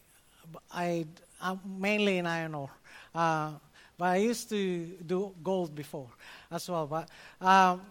I 0.74 1.06
I'm 1.42 1.62
mainly 1.80 2.18
in 2.18 2.28
iron 2.28 2.54
ore. 2.54 2.70
Uh, 3.16 3.54
but 3.98 4.06
I 4.06 4.18
used 4.18 4.50
to 4.50 4.88
do 5.08 5.34
gold 5.42 5.74
before 5.74 6.10
as 6.52 6.70
well. 6.70 6.86
But 6.86 7.08
um, 7.40 7.82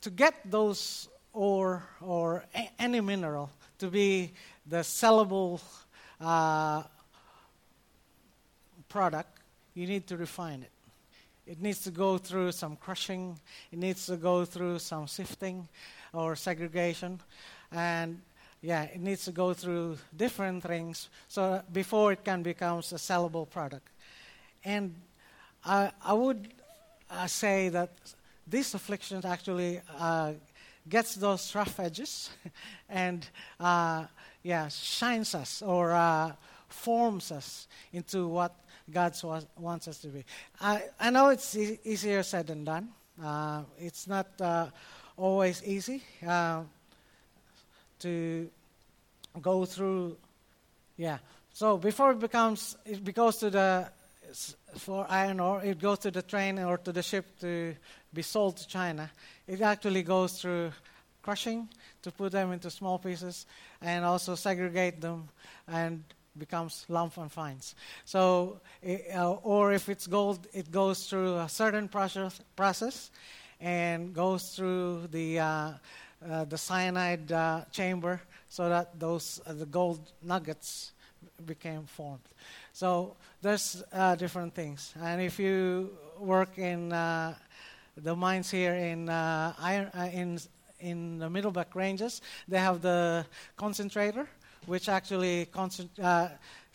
to 0.00 0.10
get 0.10 0.34
those 0.50 1.08
ore 1.34 1.82
or 2.00 2.44
a- 2.54 2.70
any 2.78 3.00
mineral 3.00 3.50
to 3.78 3.88
be 3.88 4.32
the 4.66 4.78
sellable 4.78 5.60
uh, 6.20 6.82
product, 8.88 9.38
you 9.74 9.86
need 9.86 10.06
to 10.06 10.16
refine 10.16 10.62
it. 10.62 10.70
It 11.46 11.60
needs 11.60 11.80
to 11.80 11.90
go 11.90 12.16
through 12.16 12.52
some 12.52 12.76
crushing, 12.76 13.38
it 13.70 13.78
needs 13.78 14.06
to 14.06 14.16
go 14.16 14.44
through 14.46 14.78
some 14.78 15.06
sifting 15.06 15.68
or 16.12 16.36
segregation, 16.36 17.20
and 17.70 18.22
yeah, 18.62 18.84
it 18.84 19.00
needs 19.00 19.24
to 19.26 19.32
go 19.32 19.52
through 19.52 19.98
different 20.16 20.62
things 20.62 21.10
so 21.28 21.60
before 21.70 22.12
it 22.12 22.24
can 22.24 22.42
become 22.42 22.78
a 22.78 22.82
sellable 22.82 23.50
product. 23.50 23.86
And 24.64 24.94
I, 25.64 25.90
I 26.02 26.14
would 26.14 26.54
uh, 27.10 27.26
say 27.26 27.68
that 27.68 27.90
this 28.46 28.72
affliction 28.72 29.20
actually 29.26 29.82
uh, 29.98 30.32
gets 30.88 31.14
those 31.14 31.54
rough 31.54 31.80
edges 31.80 32.30
and 32.88 33.26
uh, 33.58 34.04
yeah, 34.42 34.68
shines 34.68 35.34
us 35.34 35.62
or 35.62 35.92
uh, 35.92 36.32
forms 36.68 37.32
us 37.32 37.66
into 37.92 38.28
what 38.28 38.54
God 38.90 39.14
wants 39.56 39.88
us 39.88 39.98
to 39.98 40.08
be. 40.08 40.24
I, 40.60 40.82
I 41.00 41.10
know 41.10 41.28
it's 41.28 41.56
e- 41.56 41.78
easier 41.84 42.22
said 42.22 42.48
than 42.48 42.64
done. 42.64 42.88
Uh, 43.22 43.62
it's 43.78 44.06
not 44.06 44.26
uh, 44.40 44.66
always 45.16 45.62
easy 45.64 46.02
uh, 46.26 46.62
to 48.00 48.50
go 49.40 49.64
through. 49.64 50.16
Yeah. 50.96 51.18
So 51.52 51.78
before 51.78 52.12
it 52.12 52.18
becomes, 52.18 52.76
it 52.84 53.14
goes 53.14 53.36
to 53.38 53.50
the 53.50 53.88
for 54.76 55.06
iron 55.08 55.40
ore, 55.40 55.62
it 55.62 55.78
goes 55.78 56.00
to 56.00 56.10
the 56.10 56.22
train 56.22 56.58
or 56.58 56.78
to 56.78 56.92
the 56.92 57.02
ship 57.02 57.38
to 57.40 57.74
be 58.14 58.22
sold 58.22 58.56
to 58.58 58.68
China. 58.68 59.10
It 59.46 59.60
actually 59.60 60.02
goes 60.02 60.40
through 60.40 60.72
crushing 61.22 61.68
to 62.02 62.10
put 62.10 62.32
them 62.32 62.52
into 62.52 62.70
small 62.70 62.98
pieces 62.98 63.46
and 63.80 64.04
also 64.04 64.34
segregate 64.34 65.00
them 65.00 65.28
and 65.66 66.04
becomes 66.36 66.84
lump 66.88 67.16
and 67.16 67.30
fines. 67.30 67.74
So, 68.04 68.60
uh, 68.86 69.32
or 69.32 69.72
if 69.72 69.88
it's 69.88 70.06
gold, 70.06 70.46
it 70.52 70.70
goes 70.70 71.08
through 71.08 71.38
a 71.38 71.48
certain 71.48 71.88
process, 71.88 72.40
process 72.56 73.10
and 73.60 74.12
goes 74.12 74.50
through 74.54 75.08
the 75.10 75.38
uh, 75.38 75.72
uh, 76.28 76.44
the 76.44 76.58
cyanide 76.58 77.30
uh, 77.30 77.64
chamber 77.70 78.20
so 78.48 78.68
that 78.68 78.98
those 78.98 79.40
uh, 79.46 79.52
the 79.52 79.66
gold 79.66 80.12
nuggets 80.22 80.92
became 81.46 81.84
formed. 81.84 82.28
So 82.72 83.16
there's 83.42 83.82
uh, 83.92 84.14
different 84.16 84.54
things, 84.54 84.92
and 85.00 85.20
if 85.22 85.38
you 85.38 85.90
work 86.18 86.58
in 86.58 86.92
the 87.96 88.14
mines 88.14 88.50
here 88.50 88.74
in 88.74 89.08
iron 89.08 89.90
in 90.12 90.38
in 90.80 91.18
the 91.18 91.30
Middleback 91.30 91.74
Ranges, 91.74 92.20
they 92.46 92.58
have 92.58 92.82
the 92.82 93.24
concentrator 93.56 94.28
which 94.66 94.88
actually 94.88 95.48
uh, 96.02 96.28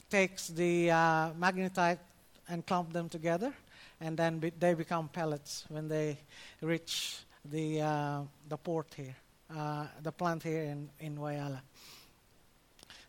takes 0.09 0.47
the 0.47 0.91
uh, 0.91 1.31
magnetite 1.39 1.99
and 2.47 2.65
clump 2.65 2.93
them 2.93 3.09
together, 3.09 3.53
and 4.01 4.17
then 4.17 4.39
be- 4.39 4.53
they 4.59 4.73
become 4.73 5.07
pellets 5.07 5.65
when 5.69 5.87
they 5.87 6.17
reach 6.61 7.17
the 7.45 7.81
uh, 7.81 8.21
the 8.47 8.57
port 8.57 8.87
here, 8.95 9.15
uh, 9.55 9.85
the 10.03 10.11
plant 10.11 10.43
here 10.43 10.63
in 10.63 10.89
in 10.99 11.15
Whyalla. 11.17 11.61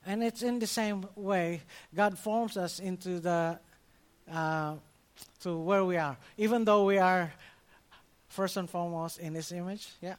And 0.06 0.22
it's 0.22 0.42
in 0.42 0.58
the 0.58 0.66
same 0.66 1.06
way. 1.14 1.60
God 1.94 2.18
forms 2.18 2.56
us 2.56 2.80
into 2.80 3.20
the 3.20 3.58
uh, 4.32 4.74
to 5.42 5.58
where 5.58 5.84
we 5.84 5.96
are, 5.98 6.16
even 6.38 6.64
though 6.64 6.84
we 6.84 6.98
are 6.98 7.32
first 8.30 8.56
and 8.56 8.70
foremost 8.70 9.18
in 9.18 9.34
His 9.34 9.52
image, 9.52 9.88
yeah, 10.00 10.16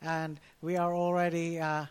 and 0.00 0.38
we 0.62 0.76
are 0.76 0.94
already 0.94 1.58
uh, 1.58 1.86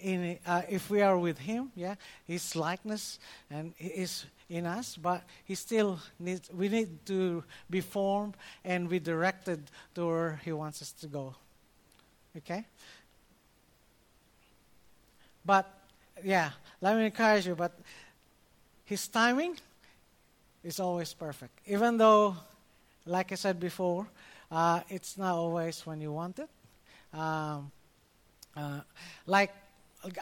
in, 0.00 0.38
uh, 0.46 0.62
if 0.68 0.90
we 0.90 1.00
are 1.00 1.16
with 1.16 1.38
Him, 1.38 1.72
yeah, 1.74 1.94
His 2.26 2.54
likeness 2.54 3.18
and 3.50 3.72
is 3.78 4.26
in 4.50 4.66
us, 4.66 4.96
but 4.96 5.22
He 5.44 5.54
still 5.54 5.98
needs. 6.18 6.50
We 6.52 6.68
need 6.68 7.06
to 7.06 7.42
be 7.70 7.80
formed 7.80 8.36
and 8.64 8.88
be 8.88 8.98
directed 8.98 9.70
to 9.94 10.06
where 10.06 10.40
He 10.44 10.52
wants 10.52 10.82
us 10.82 10.92
to 10.92 11.06
go. 11.06 11.34
Okay. 12.36 12.66
But 15.44 15.72
yeah, 16.22 16.50
let 16.80 16.96
me 16.96 17.06
encourage 17.06 17.46
you. 17.46 17.54
But 17.54 17.72
His 18.84 19.08
timing 19.08 19.56
is 20.62 20.80
always 20.80 21.14
perfect, 21.14 21.60
even 21.66 21.96
though, 21.96 22.36
like 23.06 23.32
I 23.32 23.36
said 23.36 23.60
before, 23.60 24.06
uh, 24.50 24.80
it's 24.88 25.18
not 25.18 25.34
always 25.34 25.84
when 25.86 26.00
you 26.00 26.12
want 26.12 26.38
it. 26.38 26.48
Um, 27.12 27.72
uh, 28.56 28.80
like 29.26 29.52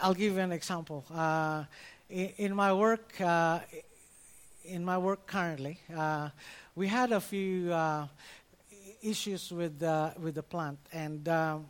I'll 0.01 0.13
give 0.13 0.33
you 0.33 0.39
an 0.39 0.51
example. 0.51 1.05
Uh, 1.13 1.63
in, 2.09 2.29
in, 2.37 2.55
my 2.55 2.73
work, 2.73 3.19
uh, 3.21 3.59
in 4.63 4.83
my 4.83 4.97
work 4.97 5.27
currently, 5.27 5.79
uh, 5.95 6.29
we 6.75 6.87
had 6.87 7.11
a 7.11 7.21
few 7.21 7.71
uh, 7.71 8.07
issues 9.01 9.51
with 9.51 9.81
with 10.19 10.35
the 10.35 10.43
plant, 10.43 10.79
and 10.91 11.27
um, 11.29 11.65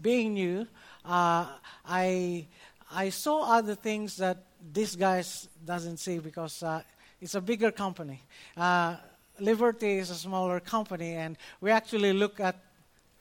being 0.00 0.34
new, 0.34 0.66
I 1.04 2.46
I 2.90 3.10
saw 3.10 3.58
other 3.58 3.74
things 3.74 4.16
that 4.16 4.44
this 4.72 4.96
guy 4.96 5.22
doesn't 5.64 5.98
see 5.98 6.18
because 6.18 6.64
it's 7.20 7.34
a 7.34 7.40
bigger 7.40 7.70
company. 7.70 8.22
Liberty 9.38 9.98
is 9.98 10.10
a 10.10 10.14
smaller 10.14 10.60
company, 10.60 11.14
and 11.14 11.36
we 11.60 11.70
actually 11.70 12.12
look 12.12 12.40
at 12.40 12.56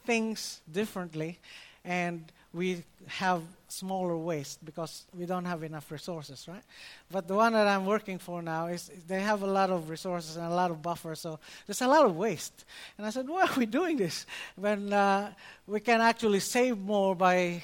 things 0.05 0.61
differently, 0.71 1.39
and 1.85 2.31
we 2.53 2.83
have 3.07 3.41
smaller 3.69 4.17
waste 4.17 4.63
because 4.65 5.05
we 5.17 5.25
don't 5.25 5.45
have 5.45 5.63
enough 5.63 5.89
resources, 5.89 6.45
right? 6.47 6.63
But 7.09 7.27
the 7.27 7.35
one 7.35 7.53
that 7.53 7.67
I'm 7.67 7.85
working 7.85 8.19
for 8.19 8.41
now 8.41 8.67
is 8.67 8.91
they 9.07 9.21
have 9.21 9.41
a 9.41 9.47
lot 9.47 9.69
of 9.69 9.89
resources 9.89 10.35
and 10.35 10.45
a 10.45 10.53
lot 10.53 10.71
of 10.71 10.81
buffer, 10.81 11.15
so 11.15 11.39
there's 11.65 11.81
a 11.81 11.87
lot 11.87 12.05
of 12.05 12.15
waste. 12.17 12.65
And 12.97 13.07
I 13.07 13.09
said, 13.09 13.27
why 13.27 13.43
are 13.43 13.57
we 13.57 13.65
doing 13.65 13.97
this 13.97 14.25
when 14.55 14.91
uh, 14.91 15.31
we 15.65 15.79
can 15.79 16.01
actually 16.01 16.41
save 16.41 16.77
more 16.77 17.15
by 17.15 17.63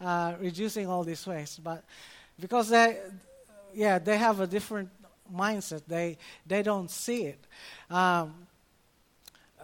uh, 0.00 0.34
reducing 0.38 0.86
all 0.86 1.02
this 1.02 1.26
waste? 1.26 1.64
But 1.64 1.82
because 2.38 2.68
they, 2.68 2.98
yeah, 3.74 3.98
they 3.98 4.18
have 4.18 4.40
a 4.40 4.46
different 4.46 4.90
mindset. 5.34 5.82
They 5.86 6.18
they 6.46 6.62
don't 6.62 6.90
see 6.90 7.24
it. 7.24 7.46
Um, 7.90 8.46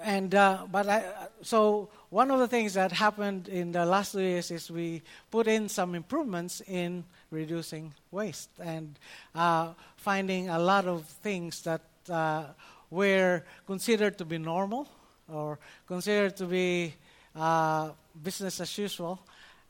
and 0.02 0.34
uh, 0.34 0.66
but 0.70 0.88
I, 0.88 1.04
so 1.42 1.88
one 2.10 2.30
of 2.30 2.38
the 2.38 2.48
things 2.48 2.74
that 2.74 2.92
happened 2.92 3.48
in 3.48 3.72
the 3.72 3.86
last 3.86 4.12
two 4.12 4.20
years 4.20 4.50
is 4.50 4.70
we 4.70 5.02
put 5.30 5.46
in 5.46 5.68
some 5.68 5.94
improvements 5.94 6.60
in 6.66 7.04
reducing 7.30 7.94
waste 8.10 8.50
and 8.60 8.98
uh, 9.34 9.72
finding 9.96 10.48
a 10.48 10.58
lot 10.58 10.86
of 10.86 11.04
things 11.06 11.62
that 11.62 11.82
uh, 12.10 12.44
were 12.90 13.42
considered 13.66 14.18
to 14.18 14.24
be 14.24 14.38
normal 14.38 14.88
or 15.28 15.58
considered 15.86 16.36
to 16.36 16.46
be 16.46 16.94
uh, 17.34 17.90
business 18.22 18.60
as 18.60 18.76
usual, 18.76 19.20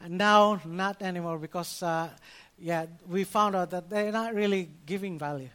and 0.01 0.19
now 0.19 0.61
not 0.65 1.01
anymore 1.03 1.39
because 1.39 1.83
uh, 1.83 2.09
yeah 2.59 2.87
we 3.09 3.25
found 3.25 3.55
out 3.55 3.71
that 3.71 3.89
they're 3.89 4.13
not 4.13 4.35
really 4.35 4.69
giving 4.87 5.19
value. 5.19 5.51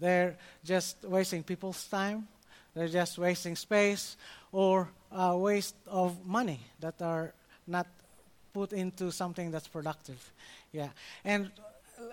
They're 0.00 0.36
just 0.64 1.04
wasting 1.04 1.42
people's 1.42 1.86
time 1.86 2.28
they're 2.78 2.86
just 2.86 3.18
wasting 3.18 3.56
space 3.56 4.16
or 4.52 4.88
uh, 5.10 5.34
waste 5.36 5.74
of 5.88 6.24
money 6.24 6.60
that 6.78 7.02
are 7.02 7.34
not 7.66 7.88
put 8.52 8.72
into 8.72 9.10
something 9.10 9.50
that's 9.50 9.66
productive. 9.66 10.32
Yeah. 10.70 10.90
And 11.24 11.50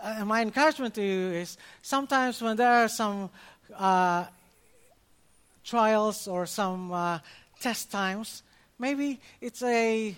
uh, 0.01 0.25
my 0.25 0.41
encouragement 0.41 0.95
to 0.95 1.03
you 1.03 1.33
is 1.33 1.57
sometimes 1.83 2.41
when 2.41 2.57
there 2.57 2.71
are 2.71 2.87
some 2.87 3.29
uh, 3.75 4.25
trials 5.63 6.27
or 6.27 6.47
some 6.47 6.91
uh, 6.91 7.19
test 7.59 7.91
times, 7.91 8.41
maybe 8.79 9.19
it's 9.41 9.61
a 9.61 10.15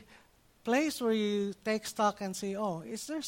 place 0.64 1.02
where 1.02 1.12
you 1.12 1.54
take 1.66 1.86
stock 1.86 2.22
and 2.22 2.34
say, 2.34 2.56
oh, 2.56 2.84
is 2.88 3.06
there, 3.08 3.22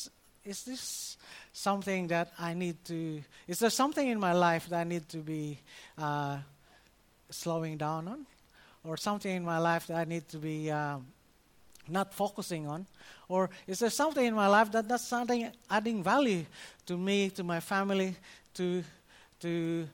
is 0.46 0.64
this 0.64 1.18
something 1.54 2.08
that 2.08 2.32
I 2.40 2.54
need 2.54 2.84
to, 2.86 3.22
is 3.48 3.60
there 3.60 3.70
something 3.70 4.08
in 4.08 4.20
my 4.20 4.34
life 4.34 4.70
that 4.70 4.80
I 4.80 4.84
need 4.84 5.10
to 5.10 5.18
be 5.18 5.60
uh, 5.98 6.38
slowing 7.30 7.78
down 7.78 8.08
on, 8.08 8.26
or 8.84 8.98
something 8.98 9.36
in 9.36 9.44
my 9.44 9.58
life 9.58 9.88
that 9.88 9.98
I 9.98 10.06
need 10.06 10.28
to 10.30 10.38
be 10.38 10.72
um, 10.72 11.08
not 11.88 12.14
focusing 12.14 12.68
on, 12.68 12.86
or 13.28 13.50
is 13.68 13.80
there 13.80 13.90
something 13.90 14.26
in 14.26 14.34
my 14.34 14.48
life 14.48 14.72
that 14.72 14.88
that's 14.88 15.08
something 15.08 15.52
adding 15.70 16.04
value 16.04 16.46
to 16.86 16.98
me, 16.98 17.30
to 17.32 17.44
my 17.44 17.60
family, 17.60 18.16
to 18.54 18.84
to 19.40 19.88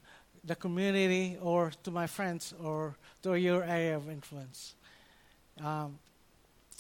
the 0.43 0.55
community, 0.55 1.37
or 1.41 1.71
to 1.83 1.91
my 1.91 2.07
friends, 2.07 2.53
or 2.61 2.95
to 3.23 3.35
your 3.35 3.63
area 3.63 3.95
of 3.95 4.09
influence? 4.09 4.75
Um, 5.63 5.97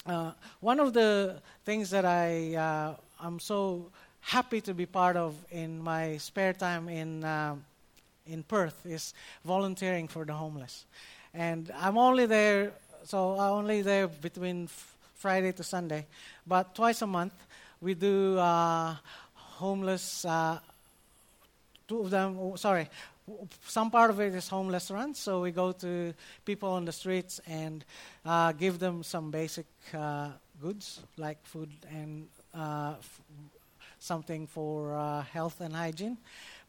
uh, 0.05 0.31
one 0.59 0.79
of 0.79 0.93
the 0.93 1.41
things 1.63 1.89
that 1.89 2.05
I 2.05 2.55
uh, 2.55 2.95
I'm 3.19 3.39
so 3.39 3.91
happy 4.25 4.59
to 4.61 4.73
be 4.73 4.85
part 4.85 5.15
of 5.15 5.35
in 5.51 5.81
my 5.81 6.17
spare 6.17 6.53
time 6.53 6.89
in 6.89 7.23
uh, 7.23 7.55
in 8.25 8.43
Perth 8.43 8.85
is 8.85 9.13
volunteering 9.43 10.07
for 10.07 10.25
the 10.25 10.33
homeless. 10.33 10.85
And 11.33 11.71
I'm 11.77 11.97
only 11.97 12.25
there, 12.25 12.71
so 13.03 13.33
I'm 13.33 13.51
only 13.51 13.81
there 13.83 14.07
between 14.07 14.63
f- 14.63 14.95
Friday 15.15 15.51
to 15.51 15.63
Sunday. 15.63 16.05
But 16.47 16.73
twice 16.73 17.01
a 17.03 17.07
month, 17.07 17.33
we 17.81 17.93
do 17.93 18.39
uh, 18.39 18.95
homeless, 19.35 20.25
uh, 20.25 20.59
two 21.87 21.99
of 21.99 22.09
them, 22.09 22.37
oh, 22.39 22.55
sorry, 22.55 22.89
some 23.67 23.91
part 23.91 24.09
of 24.09 24.19
it 24.19 24.33
is 24.33 24.47
homeless 24.47 24.89
runs. 24.89 25.19
So 25.19 25.41
we 25.41 25.51
go 25.51 25.71
to 25.71 26.13
people 26.45 26.69
on 26.69 26.85
the 26.85 26.91
streets 26.91 27.41
and 27.47 27.85
uh, 28.25 28.53
give 28.53 28.79
them 28.79 29.03
some 29.03 29.29
basic 29.29 29.67
uh, 29.93 30.29
goods 30.61 31.01
like 31.17 31.37
food 31.43 31.69
and 31.91 32.27
uh, 32.55 32.95
something 33.99 34.47
for 34.47 34.95
uh, 34.95 35.23
health 35.23 35.61
and 35.61 35.73
hygiene, 35.75 36.17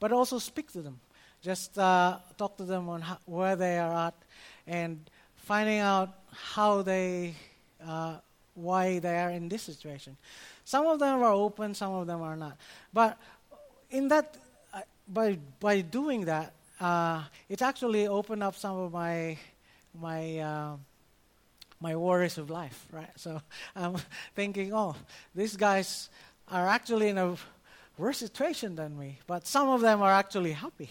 but 0.00 0.12
also 0.12 0.38
speak 0.38 0.72
to 0.72 0.82
them. 0.82 1.00
Just 1.42 1.78
uh, 1.78 2.18
talk 2.36 2.56
to 2.56 2.64
them 2.64 2.88
on 2.88 3.02
how, 3.02 3.18
where 3.26 3.56
they 3.56 3.78
are 3.78 4.08
at 4.08 4.14
and 4.66 4.98
finding 5.36 5.78
out 5.78 6.10
how 6.32 6.82
they, 6.82 7.34
uh, 7.86 8.16
why 8.54 8.98
they 8.98 9.18
are 9.18 9.30
in 9.30 9.48
this 9.48 9.62
situation. 9.62 10.16
Some 10.64 10.86
of 10.86 10.98
them 10.98 11.22
are 11.22 11.32
open, 11.32 11.74
some 11.74 11.92
of 11.92 12.06
them 12.06 12.22
are 12.22 12.36
not. 12.36 12.56
But 12.92 13.18
in 13.90 14.08
that, 14.08 14.36
uh, 14.74 14.80
by 15.06 15.38
by 15.60 15.80
doing 15.82 16.24
that, 16.24 16.52
uh, 16.80 17.22
it 17.48 17.62
actually 17.62 18.08
opened 18.08 18.42
up 18.42 18.56
some 18.56 18.76
of 18.76 18.92
my 18.92 19.38
my 19.94 20.38
uh, 20.38 20.76
my 21.80 21.94
worries 21.94 22.38
of 22.38 22.50
life, 22.50 22.86
right? 22.90 23.10
So 23.16 23.40
I'm 23.76 23.96
thinking, 24.34 24.74
oh, 24.74 24.96
these 25.34 25.56
guys 25.56 26.08
are 26.48 26.68
actually 26.68 27.08
in 27.08 27.18
a 27.18 27.36
worse 27.98 28.18
situation 28.18 28.76
than 28.76 28.98
me, 28.98 29.18
but 29.26 29.46
some 29.46 29.68
of 29.68 29.80
them 29.80 30.02
are 30.02 30.12
actually 30.12 30.52
happy. 30.52 30.90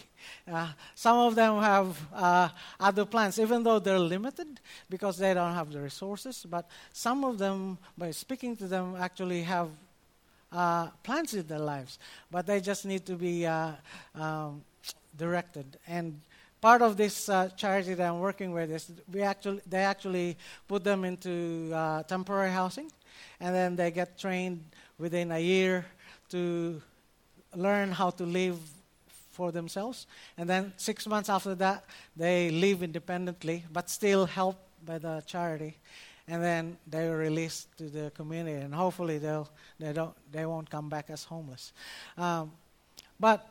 Uh, 0.50 0.68
some 0.94 1.18
of 1.18 1.34
them 1.34 1.60
have 1.60 1.96
uh, 2.12 2.48
other 2.80 3.04
plans, 3.04 3.38
even 3.38 3.62
though 3.62 3.78
they're 3.78 3.98
limited 3.98 4.60
because 4.90 5.16
they 5.16 5.32
don't 5.32 5.54
have 5.54 5.70
the 5.72 5.80
resources. 5.80 6.44
But 6.48 6.68
some 6.92 7.24
of 7.24 7.38
them, 7.38 7.78
by 7.96 8.10
speaking 8.10 8.56
to 8.56 8.66
them, 8.66 8.96
actually 8.98 9.42
have 9.42 9.68
uh, 10.50 10.88
plans 11.02 11.34
in 11.34 11.46
their 11.46 11.60
lives, 11.60 11.98
but 12.30 12.46
they 12.46 12.60
just 12.60 12.84
need 12.84 13.04
to 13.06 13.14
be 13.14 13.46
uh, 13.46 13.72
um, 14.14 14.62
directed. 15.16 15.78
And 15.86 16.20
part 16.60 16.82
of 16.82 16.96
this 16.96 17.28
uh, 17.28 17.48
charity 17.56 17.94
that 17.94 18.08
I'm 18.08 18.20
working 18.20 18.52
with 18.52 18.70
is 18.70 18.90
we 19.12 19.22
actually 19.22 19.60
they 19.66 19.84
actually 19.84 20.36
put 20.66 20.82
them 20.82 21.04
into 21.04 21.70
uh, 21.72 22.02
temporary 22.04 22.50
housing, 22.50 22.90
and 23.38 23.54
then 23.54 23.76
they 23.76 23.90
get 23.90 24.18
trained 24.18 24.64
within 24.98 25.32
a 25.32 25.38
year 25.38 25.86
to 26.30 26.80
learn 27.54 27.92
how 27.92 28.10
to 28.10 28.24
live 28.24 28.58
for 29.36 29.52
themselves. 29.52 30.06
And 30.38 30.48
then 30.48 30.72
six 30.76 31.06
months 31.06 31.28
after 31.28 31.54
that, 31.56 31.84
they 32.16 32.50
live 32.50 32.82
independently, 32.82 33.64
but 33.72 33.90
still 33.90 34.26
helped 34.26 34.64
by 34.84 34.98
the 34.98 35.22
charity. 35.26 35.76
And 36.28 36.42
then 36.42 36.78
they 36.86 37.06
are 37.06 37.16
released 37.16 37.76
to 37.78 37.84
the 37.84 38.10
community, 38.10 38.56
and 38.56 38.74
hopefully 38.74 39.18
they'll 39.18 39.48
they 39.78 39.92
don't 39.92 40.14
they 40.32 40.44
won't 40.44 40.68
come 40.68 40.88
back 40.88 41.10
as 41.10 41.22
homeless. 41.22 41.72
Um, 42.18 42.50
but 43.20 43.46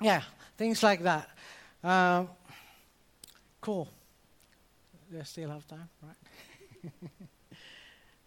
yeah, 0.00 0.22
things 0.56 0.82
like 0.82 1.02
that. 1.04 1.28
Um, 1.84 2.28
cool. 3.60 3.88
They 5.12 5.22
still 5.22 5.50
have 5.50 5.68
time, 5.68 5.88
right? 6.02 7.02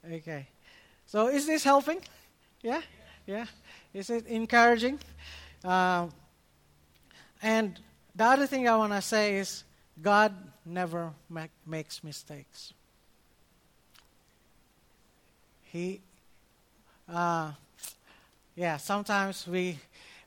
okay. 0.13 0.47
So 1.05 1.27
is 1.27 1.45
this 1.45 1.63
helping? 1.63 1.99
Yeah, 2.61 2.81
yeah. 3.25 3.45
Is 3.93 4.09
it 4.09 4.25
encouraging? 4.27 4.99
Um, 5.63 6.11
and 7.41 7.79
the 8.15 8.23
other 8.25 8.47
thing 8.47 8.67
I 8.67 8.75
want 8.77 8.93
to 8.93 9.01
say 9.01 9.37
is 9.37 9.63
God 10.01 10.33
never 10.65 11.11
make, 11.29 11.51
makes 11.65 12.03
mistakes. 12.03 12.73
He, 15.63 16.01
uh, 17.07 17.51
yeah, 18.55 18.77
sometimes 18.77 19.47
we, 19.47 19.77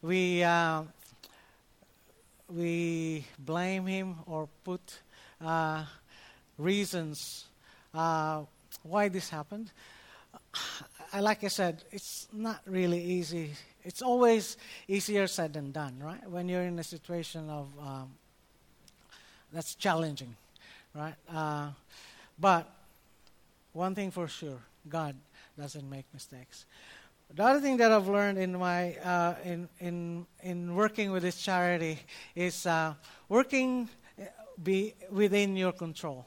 we, 0.02 0.42
uh, 0.44 0.82
we 2.48 3.24
blame 3.38 3.86
him 3.86 4.16
or 4.26 4.48
put 4.64 5.00
uh, 5.40 5.84
reasons 6.58 7.46
uh, 7.94 8.42
why 8.82 9.08
this 9.08 9.30
happened. 9.30 9.72
I, 11.12 11.20
like 11.20 11.44
I 11.44 11.48
said, 11.48 11.84
it's 11.90 12.28
not 12.32 12.60
really 12.66 13.02
easy. 13.02 13.52
It's 13.82 14.02
always 14.02 14.56
easier 14.86 15.26
said 15.26 15.54
than 15.54 15.72
done, 15.72 15.98
right? 16.02 16.28
When 16.28 16.48
you're 16.48 16.62
in 16.62 16.78
a 16.78 16.84
situation 16.84 17.48
of 17.48 17.68
um, 17.80 18.10
that's 19.52 19.74
challenging, 19.74 20.36
right? 20.94 21.14
Uh, 21.32 21.70
but 22.38 22.70
one 23.72 23.94
thing 23.94 24.10
for 24.10 24.28
sure, 24.28 24.58
God 24.88 25.16
doesn't 25.58 25.88
make 25.88 26.04
mistakes. 26.12 26.66
The 27.34 27.44
other 27.44 27.60
thing 27.60 27.76
that 27.76 27.92
I've 27.92 28.08
learned 28.08 28.38
in 28.38 28.58
my 28.58 28.94
uh, 28.96 29.34
in 29.44 29.68
in 29.78 30.26
in 30.42 30.74
working 30.74 31.12
with 31.12 31.22
this 31.22 31.40
charity 31.40 32.00
is 32.34 32.66
uh, 32.66 32.94
working 33.28 33.88
uh, 34.18 34.24
be 34.62 34.94
within 35.10 35.56
your 35.56 35.72
control. 35.72 36.26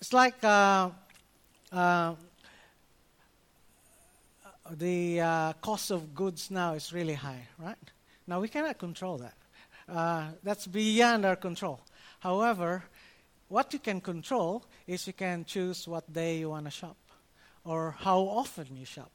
It's 0.00 0.14
like 0.14 0.42
uh, 0.42 0.90
uh, 1.70 2.14
the 4.78 5.20
uh, 5.20 5.52
cost 5.54 5.90
of 5.90 6.14
goods 6.14 6.50
now 6.50 6.74
is 6.74 6.92
really 6.92 7.14
high, 7.14 7.46
right? 7.58 7.76
Now 8.26 8.40
we 8.40 8.48
cannot 8.48 8.78
control 8.78 9.18
that. 9.18 9.34
Uh, 9.88 10.28
that's 10.42 10.66
beyond 10.66 11.24
our 11.24 11.36
control. 11.36 11.80
However, 12.20 12.84
what 13.48 13.72
you 13.72 13.78
can 13.78 14.00
control 14.00 14.64
is 14.86 15.06
you 15.06 15.12
can 15.12 15.44
choose 15.44 15.88
what 15.88 16.12
day 16.12 16.38
you 16.38 16.50
want 16.50 16.66
to 16.66 16.70
shop 16.70 16.96
or 17.64 17.96
how 17.98 18.20
often 18.20 18.76
you 18.76 18.84
shop. 18.84 19.10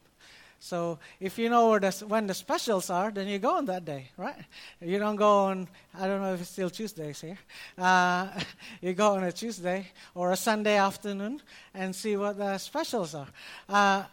So 0.59 0.99
if 1.19 1.37
you 1.37 1.49
know 1.49 1.77
the, 1.77 1.91
when 2.07 2.27
the 2.27 2.33
specials 2.33 2.89
are, 2.89 3.11
then 3.11 3.27
you 3.27 3.39
go 3.39 3.57
on 3.57 3.65
that 3.65 3.85
day, 3.85 4.09
right? 4.17 4.35
You 4.81 4.97
don't 4.99 5.15
go 5.15 5.45
on, 5.45 5.67
I 5.93 6.07
don't 6.07 6.21
know 6.21 6.33
if 6.33 6.41
it's 6.41 6.49
still 6.49 6.69
Tuesdays 6.69 7.21
here. 7.21 7.37
Uh, 7.77 8.29
you 8.81 8.93
go 8.93 9.15
on 9.15 9.23
a 9.23 9.31
Tuesday 9.31 9.87
or 10.15 10.31
a 10.31 10.37
Sunday 10.37 10.77
afternoon 10.77 11.41
and 11.73 11.95
see 11.95 12.17
what 12.17 12.37
the 12.37 12.57
specials 12.57 13.13
are. 13.13 13.27
Uh, 13.69 14.03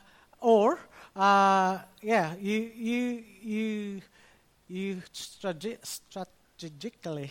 or 0.40 0.78
uh, 1.14 1.78
yeah, 2.00 2.34
you 2.40 2.70
you 2.74 3.24
you 3.42 4.00
you 4.68 5.02
strate- 5.12 5.84
strategically, 5.84 7.30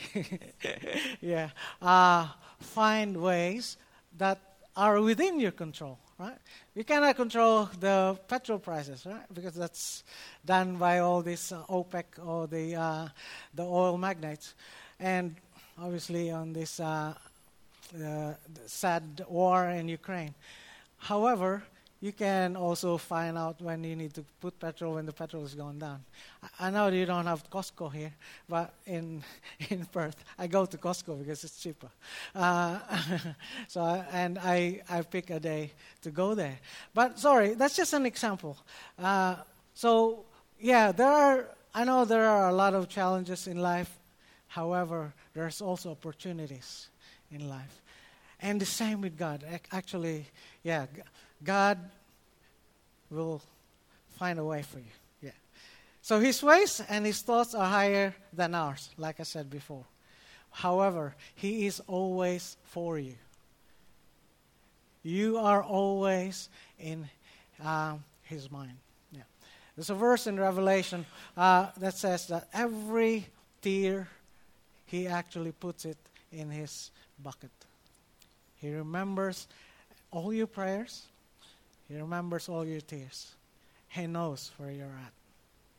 yeah, 1.21 1.49
uh, 1.81 2.27
find 2.59 3.17
ways 3.17 3.77
that 4.17 4.39
are 4.75 5.01
within 5.01 5.39
your 5.39 5.51
control, 5.51 5.97
right? 6.19 6.37
You 6.75 6.83
cannot 6.83 7.15
control 7.15 7.69
the 7.79 8.17
petrol 8.27 8.59
prices, 8.59 9.05
right? 9.05 9.25
Because 9.33 9.55
that's 9.55 10.03
done 10.45 10.75
by 10.77 10.99
all 10.99 11.21
these 11.21 11.51
uh, 11.51 11.63
OPEC 11.69 12.05
or 12.25 12.47
the 12.47 12.75
uh, 12.75 13.07
the 13.55 13.63
oil 13.63 13.97
magnates, 13.97 14.53
and 14.99 15.35
obviously 15.79 16.29
on 16.31 16.53
this 16.53 16.79
uh, 16.79 17.13
sad 18.65 19.25
war 19.27 19.69
in 19.69 19.87
Ukraine. 19.87 20.33
However, 20.97 21.63
you 22.01 22.11
can 22.11 22.55
also 22.55 22.97
find 22.97 23.37
out 23.37 23.61
when 23.61 23.83
you 23.83 23.95
need 23.95 24.13
to 24.15 24.25
put 24.41 24.59
petrol 24.59 24.95
when 24.95 25.05
the 25.05 25.13
petrol 25.13 25.45
is 25.45 25.53
going 25.53 25.77
down. 25.77 26.03
I, 26.59 26.71
know 26.71 26.87
you 26.87 27.05
don't 27.05 27.27
have 27.27 27.47
Costco 27.49 27.93
here, 27.93 28.11
but 28.49 28.73
in 28.87 29.23
in 29.69 29.85
Perth, 29.85 30.15
I 30.37 30.47
go 30.47 30.65
to 30.65 30.77
Costco 30.77 31.19
because 31.19 31.43
it's 31.43 31.61
cheaper. 31.61 31.89
Uh, 32.33 32.79
so 33.67 33.81
I, 33.81 34.05
and 34.11 34.39
I 34.39 34.81
I 34.89 35.03
pick 35.03 35.29
a 35.29 35.39
day 35.39 35.71
to 36.01 36.09
go 36.09 36.33
there. 36.33 36.59
But 36.93 37.19
sorry, 37.19 37.53
that's 37.53 37.75
just 37.75 37.93
an 37.93 38.07
example. 38.07 38.57
Uh, 38.97 39.35
so 39.75 40.25
yeah, 40.59 40.91
there 40.91 41.07
are. 41.07 41.45
I 41.73 41.85
know 41.85 42.03
there 42.03 42.27
are 42.27 42.49
a 42.49 42.53
lot 42.53 42.73
of 42.73 42.89
challenges 42.89 43.47
in 43.47 43.57
life. 43.57 43.99
However, 44.47 45.13
there's 45.33 45.61
also 45.61 45.91
opportunities 45.91 46.89
in 47.31 47.47
life, 47.47 47.81
and 48.41 48.59
the 48.59 48.65
same 48.65 49.01
with 49.01 49.17
God. 49.17 49.45
Actually, 49.71 50.25
yeah. 50.63 50.87
God 51.43 51.77
will 53.09 53.41
find 54.17 54.39
a 54.39 54.43
way 54.43 54.61
for 54.61 54.79
you. 54.79 54.93
Yeah. 55.21 55.31
So 56.01 56.19
his 56.19 56.41
ways 56.41 56.81
and 56.89 57.05
his 57.05 57.21
thoughts 57.21 57.53
are 57.55 57.67
higher 57.67 58.15
than 58.33 58.55
ours, 58.55 58.89
like 58.97 59.19
I 59.19 59.23
said 59.23 59.49
before. 59.49 59.85
However, 60.51 61.15
he 61.35 61.65
is 61.65 61.79
always 61.87 62.57
for 62.63 62.99
you. 62.99 63.15
You 65.03 65.37
are 65.37 65.63
always 65.63 66.49
in 66.79 67.09
um, 67.63 68.03
his 68.23 68.51
mind. 68.51 68.77
Yeah. 69.11 69.23
There's 69.75 69.89
a 69.89 69.95
verse 69.95 70.27
in 70.27 70.39
Revelation 70.39 71.05
uh, 71.35 71.67
that 71.77 71.95
says 71.95 72.27
that 72.27 72.47
every 72.53 73.25
tear, 73.61 74.07
he 74.85 75.07
actually 75.07 75.53
puts 75.53 75.85
it 75.85 75.97
in 76.31 76.49
his 76.49 76.91
bucket. 77.23 77.51
He 78.57 78.73
remembers 78.73 79.47
all 80.11 80.33
your 80.33 80.47
prayers. 80.47 81.03
He 81.91 81.99
remembers 81.99 82.47
all 82.47 82.65
your 82.65 82.79
tears. 82.79 83.31
He 83.89 84.07
knows 84.07 84.51
where 84.57 84.71
you're 84.71 84.85
at. 84.85 85.13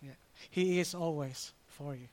Yeah. 0.02 0.10
He 0.50 0.78
is 0.78 0.94
always 0.94 1.52
for 1.68 1.94
you. 1.94 2.08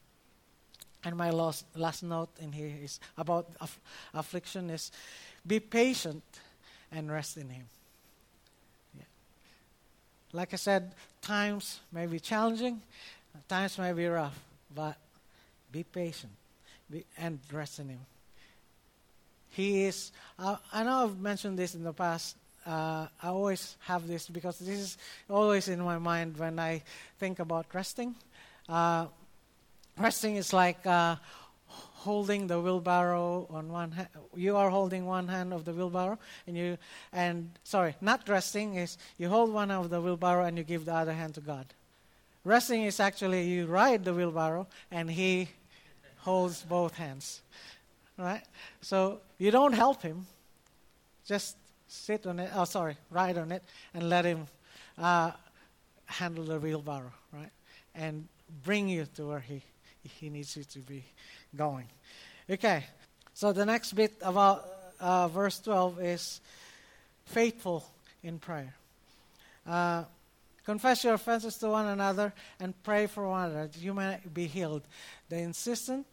And 1.04 1.18
my 1.18 1.32
last, 1.32 1.66
last 1.76 2.04
note 2.04 2.30
in 2.42 2.52
here 2.52 2.72
is 2.82 3.00
about 3.18 3.48
aff- 3.60 3.80
affliction 4.14 4.70
is 4.70 4.92
be 5.46 5.60
patient 5.60 6.24
and 6.92 7.12
rest 7.12 7.36
in 7.38 7.50
Him. 7.50 7.66
Yeah. 8.98 9.04
Like 10.32 10.54
I 10.54 10.58
said, 10.58 10.94
times 11.22 11.82
may 11.92 12.06
be 12.06 12.20
challenging, 12.20 12.82
times 13.50 13.78
may 13.78 13.92
be 13.92 14.08
rough, 14.08 14.40
but 14.74 14.96
be 15.72 15.84
patient 15.84 16.34
be, 16.90 17.06
and 17.18 17.40
rest 17.52 17.80
in 17.80 17.90
Him. 17.90 18.00
He 19.50 19.84
is, 19.84 20.12
uh, 20.38 20.56
I 20.72 20.84
know 20.84 21.04
I've 21.04 21.20
mentioned 21.20 21.60
this 21.60 21.76
in 21.76 21.84
the 21.84 21.94
past. 21.94 22.38
Uh, 22.70 23.08
I 23.24 23.30
always 23.30 23.78
have 23.88 24.08
this 24.08 24.30
because 24.30 24.60
this 24.60 24.80
is 24.80 24.98
always 25.28 25.68
in 25.70 25.82
my 25.82 25.98
mind 25.98 26.38
when 26.38 26.60
I 26.60 26.84
think 27.18 27.40
about 27.40 27.66
resting. 27.74 28.14
Uh, 28.68 29.08
resting 29.98 30.36
is 30.36 30.54
like 30.54 30.86
uh, 30.86 31.16
holding 31.66 32.46
the 32.46 32.62
wheelbarrow 32.62 33.48
on 33.50 33.70
one 33.70 33.92
hand. 33.94 34.10
You 34.36 34.56
are 34.56 34.70
holding 34.70 35.08
one 35.08 35.28
hand 35.28 35.52
of 35.52 35.66
the 35.66 35.74
wheelbarrow, 35.74 36.20
and 36.46 36.56
you 36.56 36.78
and 37.12 37.50
sorry, 37.64 37.96
not 38.02 38.30
resting 38.30 38.76
is 38.76 39.00
you 39.18 39.30
hold 39.30 39.52
one 39.52 39.72
of 39.72 39.90
the 39.90 40.00
wheelbarrow 40.00 40.46
and 40.46 40.56
you 40.56 40.64
give 40.64 40.86
the 40.86 40.94
other 40.94 41.14
hand 41.14 41.34
to 41.36 41.42
God. 41.42 41.66
Resting 42.44 42.84
is 42.84 43.00
actually 43.00 43.48
you 43.48 43.66
ride 43.66 44.06
the 44.06 44.14
wheelbarrow 44.14 44.68
and 44.92 45.10
He 45.10 45.50
holds 46.18 46.62
both 46.62 46.94
hands, 46.98 47.42
right? 48.16 48.44
So 48.82 49.22
you 49.40 49.50
don't 49.50 49.74
help 49.74 50.04
Him, 50.04 50.28
just 51.26 51.56
sit 51.90 52.26
on 52.26 52.40
it. 52.40 52.52
Oh, 52.56 52.66
sorry, 52.66 52.96
ride 53.10 53.38
on 53.38 53.52
it 53.52 53.64
and 53.94 54.10
let 54.10 54.26
Him 54.26 54.48
uh, 54.98 55.32
handle 56.06 56.46
the 56.46 56.60
wheelbarrow, 56.60 57.12
right? 57.34 57.52
And 57.96 58.28
bring 58.64 58.88
you 58.88 59.06
to 59.16 59.28
where 59.28 59.40
He 59.40 59.64
he 60.04 60.30
needs 60.30 60.56
you 60.56 60.64
to 60.64 60.80
be 60.80 61.04
going. 61.56 61.88
Okay, 62.50 62.84
so 63.34 63.52
the 63.52 63.66
next 63.66 63.94
bit 63.94 64.14
about 64.22 64.66
uh, 65.00 65.28
verse 65.28 65.60
12 65.60 66.02
is 66.02 66.42
faithful 67.26 67.86
in 68.24 68.40
prayer. 68.40 68.74
Uh, 69.68 70.04
confess 70.66 71.04
your 71.04 71.14
offenses 71.14 71.58
to 71.58 71.70
one 71.70 71.86
another 71.86 72.34
and 72.60 72.82
pray 72.84 73.08
for 73.08 73.28
one 73.28 73.46
another 73.46 73.68
that 73.68 73.78
you 73.78 73.94
may 73.94 74.20
be 74.34 74.48
healed. 74.48 74.84
The 75.30 75.38
insistent 75.38 76.06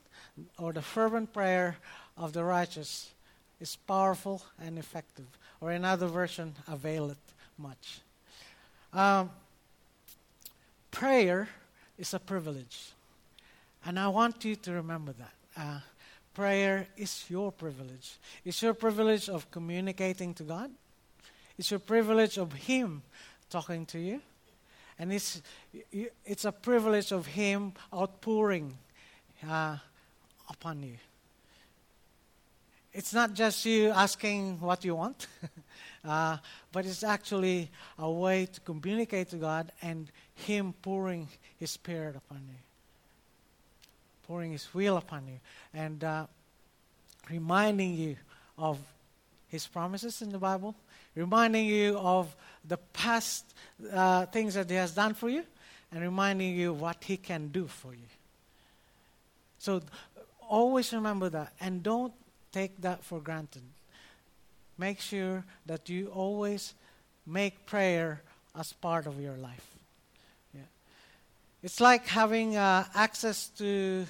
or 0.59 0.73
the 0.73 0.83
fervent 0.83 1.33
prayer 1.33 1.77
of 2.17 2.33
the 2.33 2.45
righteous 2.45 3.11
is 3.61 3.77
powerful 3.77 4.43
and 4.61 4.79
effective. 4.79 5.27
Or 5.61 5.71
another 5.71 6.07
version, 6.07 6.55
availeth 6.69 7.19
much. 7.59 8.01
Um, 8.93 9.31
prayer 10.91 11.49
is 11.99 12.15
a 12.15 12.19
privilege. 12.19 12.93
And 13.85 13.99
I 13.99 14.09
want 14.09 14.45
you 14.45 14.57
to 14.57 14.73
remember 14.73 15.13
that. 15.13 15.35
Uh, 15.57 15.81
prayer 16.35 16.87
is 16.97 17.25
your 17.29 17.53
privilege. 17.53 18.19
It's 18.45 18.61
your 18.63 18.75
privilege 18.75 19.29
of 19.29 19.51
communicating 19.51 20.35
to 20.35 20.43
God. 20.43 20.71
It's 21.59 21.71
your 21.71 21.81
privilege 21.81 22.37
of 22.37 22.53
Him 22.53 23.03
talking 23.49 23.87
to 23.87 23.99
you. 23.99 24.21
And 24.99 25.13
it's, 25.13 25.43
it's 26.25 26.45
a 26.45 26.53
privilege 26.53 27.13
of 27.13 27.27
Him 27.27 27.73
outpouring 27.93 28.77
uh, 29.49 29.77
upon 30.51 30.83
you. 30.83 30.97
It's 32.97 33.13
not 33.13 33.35
just 33.35 33.65
you 33.67 33.91
asking 33.91 34.59
what 34.59 34.85
you 34.85 34.97
want, 34.97 35.27
uh, 36.05 36.39
but 36.73 36.87
it's 36.87 37.05
actually 37.05 37.71
a 37.99 38.11
way 38.11 38.47
to 38.47 38.61
communicate 38.61 39.31
to 39.31 39.37
God 39.37 39.71
and 39.83 40.11
Him 40.35 40.73
pouring 40.81 41.29
His 41.59 41.71
Spirit 41.71 42.17
upon 42.17 42.41
you 42.49 42.57
pouring 44.27 44.53
His 44.53 44.73
will 44.75 44.97
upon 44.97 45.27
you 45.29 45.39
and 45.73 46.03
uh, 46.03 46.27
reminding 47.31 47.95
you 47.95 48.17
of 48.59 48.79
His 49.49 49.67
promises 49.67 50.23
in 50.23 50.31
the 50.31 50.39
Bible, 50.39 50.75
reminding 51.15 51.67
you 51.67 51.97
of 51.99 52.35
the 52.67 52.77
past 52.77 53.45
uh, 53.93 54.27
things 54.27 54.55
that 54.55 54.69
He 54.69 54.77
has 54.77 54.93
done 54.93 55.15
for 55.15 55.29
you, 55.29 55.45
and 55.93 56.03
reminding 56.03 56.55
you 56.55 56.73
what 56.73 57.05
He 57.05 57.17
can 57.17 57.49
do 57.49 57.67
for 57.67 57.93
you. 57.93 58.09
So 59.59 59.81
always 60.49 60.93
remember 60.93 61.29
that 61.31 61.53
and 61.61 61.83
don't 61.83 62.13
take 62.57 62.81
that 62.81 63.05
for 63.05 63.21
granted. 63.21 63.63
Make 64.79 65.01
sure 65.01 65.45
that 65.67 65.89
you 65.89 66.07
always 66.09 66.75
make 67.27 67.67
prayer 67.67 68.23
as 68.59 68.73
part 68.73 69.07
of 69.07 69.21
your 69.21 69.37
life. 69.37 69.77
It's 71.63 71.81
like 71.81 72.07
having 72.07 72.57
uh, 72.57 72.85
access 72.95 73.49
to, 73.59 74.07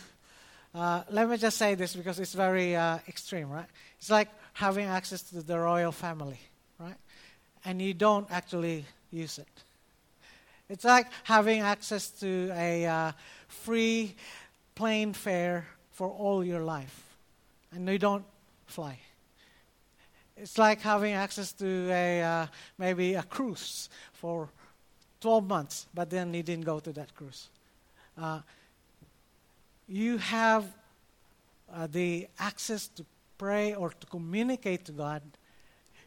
uh, 0.74 1.02
let 1.10 1.26
me 1.28 1.38
just 1.38 1.56
say 1.56 1.74
this 1.74 1.96
because 1.96 2.20
it's 2.20 2.34
very 2.34 2.76
uh, 2.76 2.98
extreme, 3.08 3.48
right? 3.48 3.68
It's 3.98 4.10
like 4.10 4.28
having 4.52 4.84
access 4.84 5.22
to 5.30 5.42
the 5.42 5.58
royal 5.58 5.90
family, 5.90 6.38
right? 6.78 6.98
And 7.64 7.80
you 7.80 7.94
don't 7.94 8.26
actually 8.30 8.84
use 9.10 9.38
it. 9.38 9.48
It's 10.68 10.84
like 10.84 11.06
having 11.24 11.60
access 11.60 12.10
to 12.20 12.50
a 12.52 12.86
uh, 12.86 13.12
free 13.48 14.14
plane 14.74 15.14
fare 15.14 15.66
for 15.92 16.08
all 16.10 16.44
your 16.44 16.60
life, 16.60 17.02
and 17.72 17.88
you 17.88 17.98
don't 17.98 18.24
fly. 18.66 18.98
It's 20.36 20.58
like 20.58 20.82
having 20.82 21.14
access 21.14 21.52
to 21.54 21.90
a 21.90 22.22
uh, 22.22 22.46
maybe 22.76 23.14
a 23.14 23.22
cruise 23.22 23.88
for 24.12 24.50
12 25.20 25.46
months, 25.48 25.86
but 25.94 26.10
then 26.10 26.34
he 26.34 26.42
didn't 26.42 26.66
go 26.66 26.78
to 26.78 26.92
that 26.92 27.14
cruise. 27.14 27.48
Uh, 28.18 28.40
you 29.88 30.18
have 30.18 30.64
uh, 31.72 31.86
the 31.90 32.28
access 32.38 32.88
to 32.88 33.04
pray 33.38 33.74
or 33.74 33.90
to 33.90 34.06
communicate 34.06 34.84
to 34.86 34.92
God, 34.92 35.22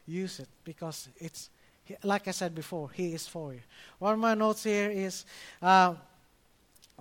use 0.06 0.40
it 0.40 0.48
because 0.64 1.08
it's, 1.16 1.50
like 2.02 2.28
I 2.28 2.30
said 2.30 2.54
before, 2.54 2.90
He 2.90 3.12
is 3.14 3.26
for 3.26 3.54
you. 3.54 3.60
One 3.98 4.14
of 4.14 4.20
my 4.20 4.34
notes 4.34 4.64
here 4.64 4.90
is 4.90 5.24
uh, 5.60 5.94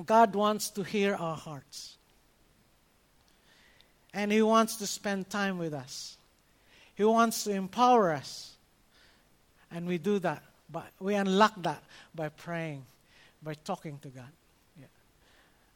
God 0.05 0.35
wants 0.35 0.69
to 0.71 0.83
hear 0.83 1.15
our 1.15 1.35
hearts. 1.35 1.98
And 4.13 4.31
He 4.31 4.41
wants 4.41 4.77
to 4.77 4.87
spend 4.87 5.29
time 5.29 5.57
with 5.57 5.73
us. 5.73 6.17
He 6.95 7.03
wants 7.03 7.43
to 7.45 7.51
empower 7.51 8.11
us. 8.11 8.53
And 9.71 9.87
we 9.87 9.97
do 9.97 10.19
that. 10.19 10.43
But 10.71 10.87
we 10.99 11.15
unlock 11.15 11.53
that 11.63 11.81
by 12.13 12.29
praying, 12.29 12.85
by 13.41 13.53
talking 13.53 13.97
to 13.99 14.09
God. 14.09 14.31
Yeah. 14.79 14.85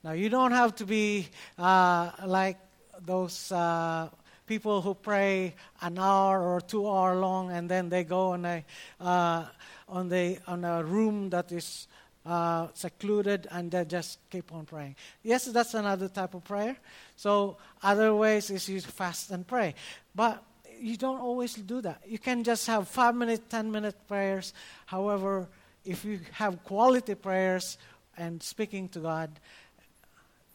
Now, 0.03 0.11
you 0.11 0.29
don't 0.29 0.51
have 0.51 0.75
to 0.75 0.85
be 0.85 1.27
uh, 1.57 2.11
like 2.25 2.57
those 3.05 3.51
uh, 3.51 4.09
people 4.45 4.81
who 4.81 4.93
pray 4.93 5.55
an 5.81 5.97
hour 5.97 6.41
or 6.41 6.61
two 6.61 6.87
hour 6.87 7.15
long 7.15 7.51
and 7.51 7.69
then 7.69 7.89
they 7.89 8.03
go 8.03 8.31
on 8.31 8.45
a, 8.45 8.63
uh, 8.99 9.45
on 9.87 10.09
the, 10.09 10.37
on 10.47 10.63
a 10.63 10.83
room 10.83 11.29
that 11.29 11.51
is 11.51 11.87
uh, 12.25 12.67
secluded 12.73 13.47
and 13.51 13.71
they 13.71 13.85
just 13.85 14.19
keep 14.29 14.51
on 14.53 14.65
praying. 14.65 14.95
Yes, 15.23 15.45
that's 15.45 15.73
another 15.73 16.07
type 16.07 16.33
of 16.33 16.43
prayer. 16.43 16.77
So, 17.15 17.57
other 17.81 18.15
ways 18.15 18.49
is 18.49 18.69
you 18.69 18.79
fast 18.81 19.31
and 19.31 19.45
pray. 19.45 19.75
But 20.15 20.43
you 20.79 20.97
don't 20.97 21.19
always 21.19 21.53
do 21.55 21.81
that. 21.81 22.01
You 22.05 22.19
can 22.19 22.43
just 22.43 22.67
have 22.67 22.87
five 22.87 23.15
minute, 23.15 23.49
ten 23.49 23.71
minute 23.71 23.95
prayers. 24.07 24.53
However, 24.85 25.47
if 25.85 26.05
you 26.05 26.19
have 26.33 26.63
quality 26.63 27.15
prayers 27.15 27.77
and 28.17 28.41
speaking 28.41 28.89
to 28.89 28.99
God, 28.99 29.31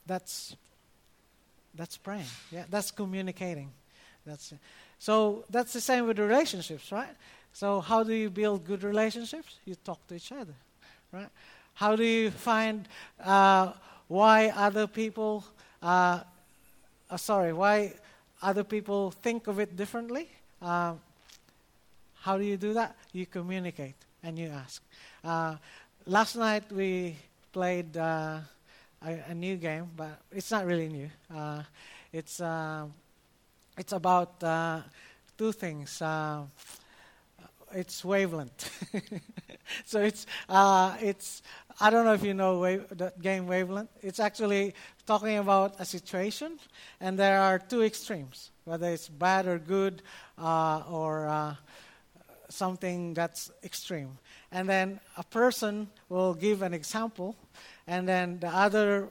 that's 0.06 0.56
that's 1.74 1.96
praying. 1.96 2.26
Yeah, 2.50 2.64
that's 2.68 2.90
communicating. 2.90 3.70
That's 4.26 4.52
so 4.98 5.44
that's 5.50 5.72
the 5.72 5.80
same 5.80 6.06
with 6.06 6.18
relationships, 6.18 6.90
right? 6.90 7.14
So 7.52 7.80
how 7.80 8.02
do 8.02 8.12
you 8.12 8.30
build 8.30 8.64
good 8.64 8.82
relationships? 8.82 9.58
You 9.64 9.74
talk 9.76 10.06
to 10.08 10.14
each 10.14 10.32
other, 10.32 10.54
right? 11.12 11.28
How 11.78 11.94
do 11.94 12.02
you 12.02 12.32
find 12.32 12.88
uh, 13.22 13.70
why 14.08 14.48
other 14.48 14.88
people? 14.88 15.44
Uh, 15.80 16.22
uh, 17.08 17.16
sorry, 17.16 17.52
why 17.52 17.92
other 18.42 18.64
people 18.64 19.12
think 19.12 19.46
of 19.46 19.60
it 19.60 19.76
differently. 19.76 20.28
Uh, 20.60 20.94
how 22.14 22.36
do 22.36 22.42
you 22.42 22.56
do 22.56 22.72
that? 22.74 22.96
You 23.12 23.26
communicate 23.26 23.94
and 24.24 24.36
you 24.36 24.48
ask. 24.48 24.82
Uh, 25.22 25.54
last 26.04 26.34
night 26.34 26.64
we 26.72 27.14
played 27.52 27.96
uh, 27.96 28.40
a, 29.06 29.12
a, 29.28 29.34
new 29.34 29.54
game, 29.54 29.86
but 29.96 30.18
it's 30.32 30.50
not 30.50 30.66
really 30.66 30.88
new. 30.88 31.08
Uh, 31.32 31.62
it's 32.12 32.40
uh, 32.40 32.86
it's 33.76 33.92
about 33.92 34.42
uh, 34.42 34.80
two 35.36 35.52
things. 35.52 36.02
it's 37.72 38.04
wavelength. 38.04 38.68
so 39.84 40.00
it's 40.00 40.26
it's 41.00 41.42
I 41.80 41.90
don't 41.90 42.04
know 42.04 42.12
if 42.12 42.24
you 42.24 42.34
know 42.34 42.58
wave, 42.58 42.86
the 42.90 43.12
game 43.22 43.46
wavelength. 43.46 43.90
It's 44.02 44.18
actually 44.18 44.74
talking 45.06 45.38
about 45.38 45.76
a 45.78 45.84
situation, 45.84 46.58
and 47.00 47.16
there 47.16 47.40
are 47.40 47.60
two 47.60 47.82
extremes, 47.82 48.50
whether 48.64 48.88
it's 48.88 49.08
bad 49.08 49.46
or 49.46 49.58
good, 49.58 50.02
uh, 50.36 50.82
or 50.90 51.28
uh, 51.28 51.54
something 52.48 53.14
that's 53.14 53.52
extreme. 53.62 54.18
And 54.50 54.68
then 54.68 54.98
a 55.16 55.22
person 55.22 55.88
will 56.08 56.34
give 56.34 56.62
an 56.62 56.74
example, 56.74 57.36
and 57.86 58.08
then 58.08 58.40
the 58.40 58.48
other 58.48 59.10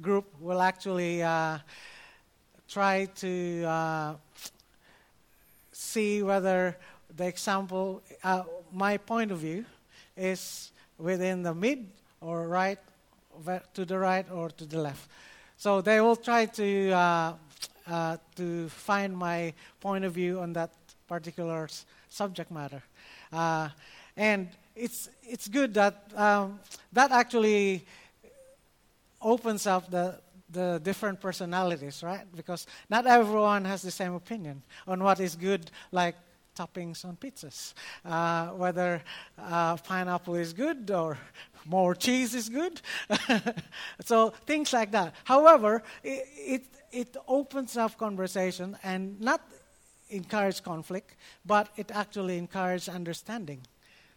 group 0.00 0.24
will 0.40 0.60
actually 0.60 1.22
uh, 1.22 1.58
try 2.68 3.04
to 3.16 3.64
uh, 3.64 4.14
see 5.70 6.22
whether 6.24 6.76
the 7.16 7.28
example, 7.28 8.02
uh, 8.24 8.42
my 8.72 8.96
point 8.96 9.30
of 9.30 9.38
view, 9.38 9.64
is 10.16 10.71
within 11.02 11.42
the 11.42 11.54
mid 11.54 11.86
or 12.20 12.48
right, 12.48 12.78
to 13.74 13.84
the 13.84 13.98
right 13.98 14.30
or 14.30 14.50
to 14.50 14.64
the 14.64 14.78
left. 14.78 15.08
So 15.56 15.80
they 15.80 16.00
will 16.00 16.16
try 16.16 16.46
to 16.46 16.90
uh, 16.90 17.32
uh, 17.86 18.16
to 18.36 18.68
find 18.68 19.16
my 19.16 19.52
point 19.80 20.04
of 20.04 20.12
view 20.12 20.40
on 20.40 20.52
that 20.52 20.70
particular 21.08 21.64
s- 21.64 21.84
subject 22.08 22.50
matter, 22.50 22.82
uh, 23.32 23.68
and 24.16 24.48
it's 24.76 25.08
it's 25.22 25.48
good 25.48 25.74
that 25.74 26.10
um, 26.16 26.60
that 26.92 27.10
actually 27.10 27.84
opens 29.20 29.66
up 29.66 29.90
the 29.90 30.18
the 30.50 30.80
different 30.84 31.18
personalities, 31.20 32.02
right? 32.02 32.26
Because 32.36 32.66
not 32.90 33.06
everyone 33.06 33.64
has 33.64 33.80
the 33.82 33.90
same 33.90 34.12
opinion 34.14 34.62
on 34.86 35.02
what 35.02 35.18
is 35.18 35.34
good, 35.34 35.70
like 35.92 36.14
toppings 36.56 37.04
on 37.04 37.16
pizzas. 37.16 37.74
Uh, 38.04 38.48
whether 38.48 39.02
uh, 39.38 39.76
pineapple 39.76 40.34
is 40.34 40.52
good 40.52 40.90
or 40.90 41.18
more 41.66 41.94
cheese 41.94 42.34
is 42.34 42.48
good. 42.48 42.80
so 44.04 44.30
things 44.46 44.72
like 44.72 44.90
that. 44.92 45.14
However, 45.24 45.82
it, 46.02 46.26
it, 46.36 46.64
it 46.90 47.16
opens 47.28 47.76
up 47.76 47.96
conversation 47.96 48.76
and 48.82 49.20
not 49.20 49.40
encourage 50.10 50.62
conflict, 50.62 51.16
but 51.44 51.68
it 51.76 51.90
actually 51.92 52.38
encourages 52.38 52.88
understanding. 52.88 53.62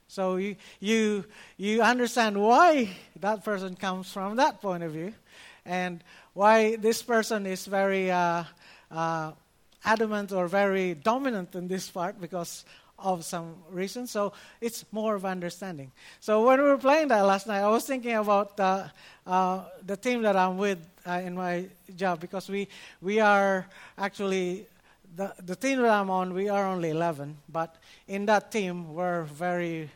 So 0.08 0.36
you, 0.36 0.56
you, 0.80 1.26
you 1.58 1.82
understand 1.82 2.40
why 2.40 2.90
that 3.20 3.44
person 3.44 3.76
comes 3.76 4.12
from 4.12 4.36
that 4.36 4.62
point 4.62 4.84
of 4.84 4.92
view 4.92 5.14
and 5.66 6.04
why 6.34 6.76
this 6.76 7.02
person 7.02 7.46
is 7.48 7.66
very 7.66 8.12
uh, 8.12 8.44
uh, 8.92 9.32
adamant 9.86 10.32
or 10.32 10.48
very 10.48 10.96
dominant 10.96 11.56
in 11.56 11.68
this 11.68 11.90
part 11.90 12.20
because 12.20 12.66
of 12.98 13.26
some 13.26 13.56
reason. 13.70 14.08
So 14.08 14.34
it's 14.62 14.86
more 14.92 15.16
of 15.16 15.26
understanding. 15.26 15.92
So 16.20 16.46
when 16.46 16.62
we 16.62 16.68
were 16.68 16.78
playing 16.78 17.10
that 17.10 17.22
last 17.22 17.48
night, 17.48 17.62
I 17.62 17.70
was 17.70 17.86
thinking 17.86 18.16
about 18.16 18.60
uh, 18.60 18.88
uh, 19.28 19.66
the 19.86 19.98
team 19.98 20.22
that 20.24 20.36
I'm 20.36 20.58
with 20.58 20.80
uh, 21.06 21.22
in 21.24 21.36
my 21.36 21.66
job 21.96 22.20
because 22.20 22.50
we 22.50 22.68
we 23.02 23.20
are 23.20 23.68
actually 23.98 24.66
the 25.16 25.34
the 25.46 25.56
team 25.56 25.82
that 25.82 25.92
I'm 25.92 26.10
on. 26.10 26.34
We 26.34 26.50
are 26.50 26.66
only 26.66 26.90
11, 26.90 27.38
but 27.50 27.76
in 28.08 28.26
that 28.28 28.52
team 28.52 28.94
we're 28.94 29.24
very 29.24 29.90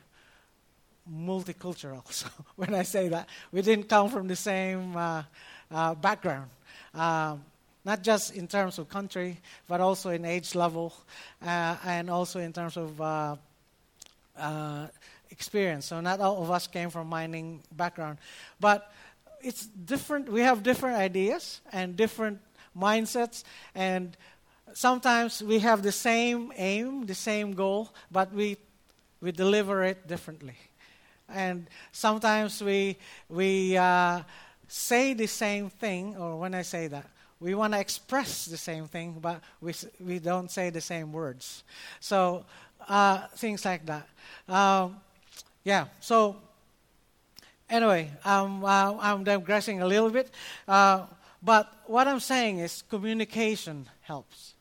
multicultural. 1.10 2.04
So 2.12 2.28
when 2.56 2.74
I 2.74 2.84
say 2.84 3.08
that, 3.10 3.28
we 3.52 3.62
didn't 3.62 3.88
come 3.90 4.10
from 4.10 4.28
the 4.28 4.36
same 4.36 4.96
uh, 4.96 5.24
uh, 5.72 5.96
background. 5.96 6.50
Um, 6.94 7.44
not 7.86 8.04
just 8.04 8.36
in 8.36 8.48
terms 8.48 8.78
of 8.80 8.90
country, 8.90 9.38
but 9.68 9.82
also 9.82 10.10
in 10.10 10.26
age 10.26 10.56
level, 10.56 10.94
uh, 11.42 11.76
and 11.86 12.10
also 12.10 12.40
in 12.40 12.54
terms 12.54 12.78
of 12.78 13.00
uh, 13.02 13.36
uh, 14.38 14.88
experience. 15.32 15.86
So 15.86 16.02
not 16.02 16.20
all 16.20 16.42
of 16.42 16.52
us 16.52 16.68
came 16.68 16.90
from 16.90 17.08
mining 17.08 17.62
background, 17.72 18.18
but 18.60 18.92
it's 19.42 19.66
different. 19.66 20.30
We 20.30 20.42
have 20.42 20.64
different 20.64 20.98
ideas 20.98 21.62
and 21.72 21.96
different 21.96 22.40
mindsets, 22.78 23.44
and 23.74 24.16
sometimes 24.74 25.42
we 25.42 25.60
have 25.60 25.82
the 25.82 25.92
same 25.92 26.52
aim, 26.56 27.06
the 27.06 27.16
same 27.16 27.54
goal, 27.54 27.90
but 28.12 28.34
we 28.34 28.58
we 29.22 29.32
deliver 29.32 29.84
it 29.84 30.08
differently. 30.08 30.56
And 31.28 31.68
sometimes 31.92 32.62
we 32.62 32.98
we 33.30 33.78
uh, 33.78 34.22
say 34.68 35.14
the 35.14 35.28
same 35.28 35.70
thing, 35.70 36.18
or 36.18 36.38
when 36.38 36.54
I 36.54 36.64
say 36.64 36.88
that, 36.88 37.06
we 37.40 37.56
want 37.56 37.74
to 37.74 37.80
express 37.80 38.46
the 38.46 38.58
same 38.58 38.88
thing, 38.88 39.18
but 39.22 39.42
we, 39.62 39.74
we 40.00 40.20
don't 40.20 40.52
say 40.52 40.70
the 40.70 40.82
same 40.82 41.14
words. 41.14 41.64
So, 42.00 42.46
uh, 42.88 43.28
things 43.36 43.64
like 43.66 43.86
that. 43.86 44.08
Um, 44.48 44.98
yeah, 45.64 45.86
so 46.00 46.36
anyway, 47.70 48.12
um, 48.26 48.64
uh, 48.66 48.98
I'm 49.00 49.24
digressing 49.24 49.82
a 49.82 49.88
little 49.88 50.10
bit. 50.10 50.32
Uh, 50.68 51.06
but 51.42 51.72
what 51.86 52.08
I'm 52.08 52.20
saying 52.20 52.60
is 52.60 52.84
communication 52.90 53.88
helps. 54.02 54.56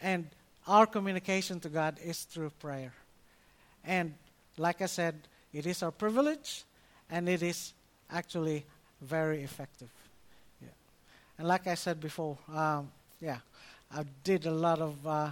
And 0.00 0.28
our 0.66 0.86
communication 0.86 1.60
to 1.60 1.68
God 1.68 1.98
is 2.04 2.24
through 2.24 2.50
prayer. 2.58 2.92
And 3.84 4.14
like 4.58 4.82
I 4.82 4.86
said, 4.86 5.14
it 5.52 5.64
is 5.64 5.82
our 5.82 5.92
privilege 5.92 6.64
and 7.10 7.28
it 7.28 7.42
is 7.42 7.72
actually 8.10 8.64
very 9.00 9.42
effective. 9.42 9.90
And 11.38 11.48
like 11.48 11.66
I 11.66 11.74
said 11.74 12.00
before, 12.00 12.38
um, 12.52 12.90
yeah, 13.20 13.38
I 13.92 14.04
did 14.24 14.46
a 14.46 14.50
lot 14.50 14.80
of 14.80 15.06
uh, 15.06 15.30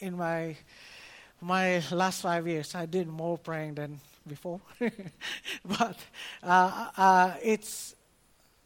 in 0.00 0.16
my 0.16 0.56
my 1.40 1.82
last 1.90 2.22
five 2.22 2.46
years. 2.46 2.74
I 2.74 2.86
did 2.86 3.08
more 3.08 3.38
praying 3.38 3.74
than 3.74 4.00
before, 4.26 4.60
but 5.64 5.96
uh, 6.42 6.88
uh, 6.96 7.34
it's 7.42 7.94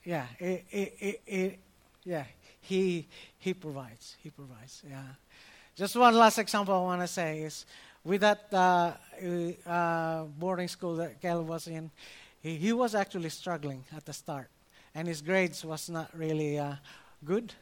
yeah, 0.04 0.26
it, 0.38 0.64
it, 0.70 1.20
it, 1.26 1.58
yeah. 2.04 2.24
He 2.60 3.06
he 3.38 3.54
provides. 3.54 4.16
He 4.22 4.30
provides. 4.30 4.82
Yeah. 4.88 5.02
Just 5.76 5.96
one 5.96 6.14
last 6.14 6.38
example 6.38 6.74
I 6.74 6.80
want 6.80 7.00
to 7.02 7.08
say 7.08 7.40
is 7.42 7.66
with 8.04 8.20
that 8.20 8.46
uh, 8.52 8.92
uh, 9.66 10.24
boarding 10.24 10.68
school 10.68 10.96
that 10.96 11.20
Caleb 11.20 11.48
was 11.48 11.66
in, 11.66 11.90
he, 12.40 12.56
he 12.56 12.72
was 12.72 12.94
actually 12.94 13.30
struggling 13.30 13.84
at 13.96 14.04
the 14.04 14.12
start, 14.12 14.48
and 14.94 15.08
his 15.08 15.20
grades 15.20 15.64
was 15.64 15.88
not 15.88 16.10
really 16.16 16.58
uh, 16.58 16.74
good. 17.24 17.52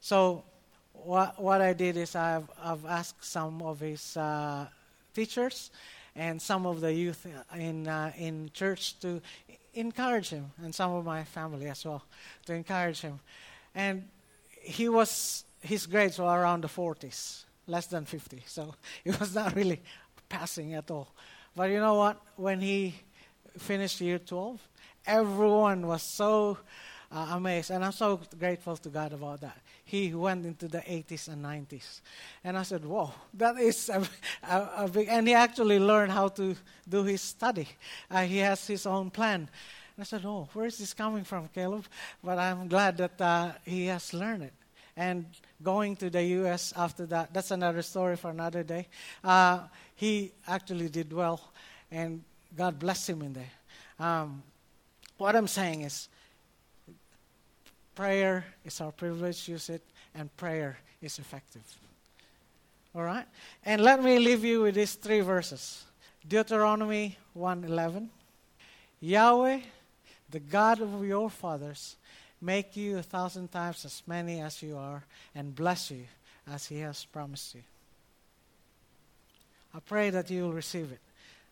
So 0.00 0.44
what, 0.92 1.40
what 1.40 1.60
I 1.60 1.72
did 1.72 1.96
is 1.96 2.16
I've, 2.16 2.48
I've 2.62 2.84
asked 2.86 3.24
some 3.24 3.62
of 3.62 3.80
his 3.80 4.16
uh, 4.16 4.66
teachers 5.14 5.70
and 6.14 6.40
some 6.40 6.66
of 6.66 6.80
the 6.80 6.92
youth 6.92 7.26
in, 7.54 7.88
uh, 7.88 8.12
in 8.16 8.50
church 8.52 8.98
to 9.00 9.20
encourage 9.74 10.28
him, 10.28 10.50
and 10.62 10.74
some 10.74 10.92
of 10.92 11.04
my 11.04 11.24
family 11.24 11.66
as 11.68 11.84
well, 11.84 12.02
to 12.46 12.52
encourage 12.52 13.00
him. 13.00 13.18
And 13.74 14.08
he 14.60 14.88
was, 14.88 15.44
his 15.60 15.86
grades 15.86 16.18
were 16.18 16.26
around 16.26 16.62
the 16.62 16.68
40s, 16.68 17.44
less 17.66 17.86
than 17.86 18.04
50. 18.04 18.42
So 18.46 18.74
he 19.02 19.10
was 19.10 19.34
not 19.34 19.56
really 19.56 19.80
passing 20.28 20.74
at 20.74 20.90
all. 20.90 21.08
But 21.56 21.70
you 21.70 21.80
know 21.80 21.94
what? 21.94 22.20
When 22.36 22.60
he 22.60 22.94
finished 23.58 24.00
year 24.00 24.18
12, 24.18 24.60
everyone 25.06 25.86
was 25.86 26.02
so 26.02 26.58
uh, 27.12 27.28
amazed. 27.32 27.70
And 27.70 27.84
I'm 27.84 27.92
so 27.92 28.20
grateful 28.38 28.76
to 28.76 28.88
God 28.88 29.12
about 29.12 29.40
that. 29.42 29.58
He 29.84 30.14
went 30.14 30.46
into 30.46 30.68
the 30.68 30.78
80s 30.78 31.28
and 31.28 31.44
90s. 31.44 32.00
And 32.42 32.56
I 32.56 32.62
said, 32.62 32.84
whoa, 32.84 33.12
that 33.34 33.58
is 33.58 33.88
a, 33.88 34.02
a, 34.48 34.70
a 34.78 34.88
big. 34.88 35.08
And 35.10 35.28
he 35.28 35.34
actually 35.34 35.78
learned 35.78 36.12
how 36.12 36.28
to 36.28 36.56
do 36.88 37.04
his 37.04 37.20
study. 37.20 37.68
Uh, 38.10 38.22
he 38.22 38.38
has 38.38 38.66
his 38.66 38.86
own 38.86 39.10
plan. 39.10 39.40
And 39.40 40.00
I 40.00 40.04
said, 40.04 40.22
oh, 40.24 40.48
where 40.54 40.66
is 40.66 40.78
this 40.78 40.94
coming 40.94 41.24
from, 41.24 41.48
Caleb? 41.48 41.84
But 42.24 42.38
I'm 42.38 42.68
glad 42.68 42.96
that 42.96 43.20
uh, 43.20 43.52
he 43.64 43.86
has 43.86 44.14
learned 44.14 44.44
it. 44.44 44.54
And 44.96 45.26
going 45.62 45.96
to 45.96 46.10
the 46.10 46.22
U.S. 46.22 46.72
after 46.76 47.06
that, 47.06 47.32
that's 47.32 47.50
another 47.50 47.82
story 47.82 48.16
for 48.16 48.30
another 48.30 48.62
day. 48.62 48.88
Uh, 49.24 49.60
he 49.94 50.32
actually 50.46 50.88
did 50.88 51.12
well. 51.12 51.40
And 51.90 52.22
God 52.56 52.78
bless 52.78 53.08
him 53.08 53.22
in 53.22 53.32
there. 53.34 53.50
Um, 53.98 54.42
what 55.22 55.36
I'm 55.36 55.46
saying 55.46 55.82
is, 55.82 56.08
prayer 57.94 58.44
is 58.64 58.80
our 58.80 58.90
privilege, 58.90 59.48
use 59.48 59.70
it, 59.70 59.82
and 60.14 60.36
prayer 60.36 60.78
is 61.00 61.18
effective. 61.20 61.62
All 62.92 63.04
right? 63.04 63.26
And 63.64 63.80
let 63.82 64.02
me 64.02 64.18
leave 64.18 64.44
you 64.44 64.62
with 64.62 64.74
these 64.74 64.94
three 64.94 65.20
verses. 65.20 65.84
Deuteronomy 66.26 67.16
1:11. 67.34 68.10
Yahweh, 69.00 69.60
the 70.28 70.40
God 70.40 70.80
of 70.80 71.04
your 71.04 71.30
fathers, 71.30 71.96
make 72.40 72.76
you 72.76 72.98
a 72.98 73.02
thousand 73.02 73.52
times 73.52 73.84
as 73.84 74.02
many 74.06 74.40
as 74.40 74.60
you 74.60 74.76
are, 74.76 75.04
and 75.34 75.54
bless 75.54 75.90
you 75.90 76.06
as 76.46 76.66
he 76.66 76.80
has 76.80 77.04
promised 77.04 77.54
you. 77.54 77.62
I 79.72 79.78
pray 79.80 80.10
that 80.10 80.30
you 80.30 80.42
will 80.42 80.52
receive 80.52 80.90
it. 80.90 81.00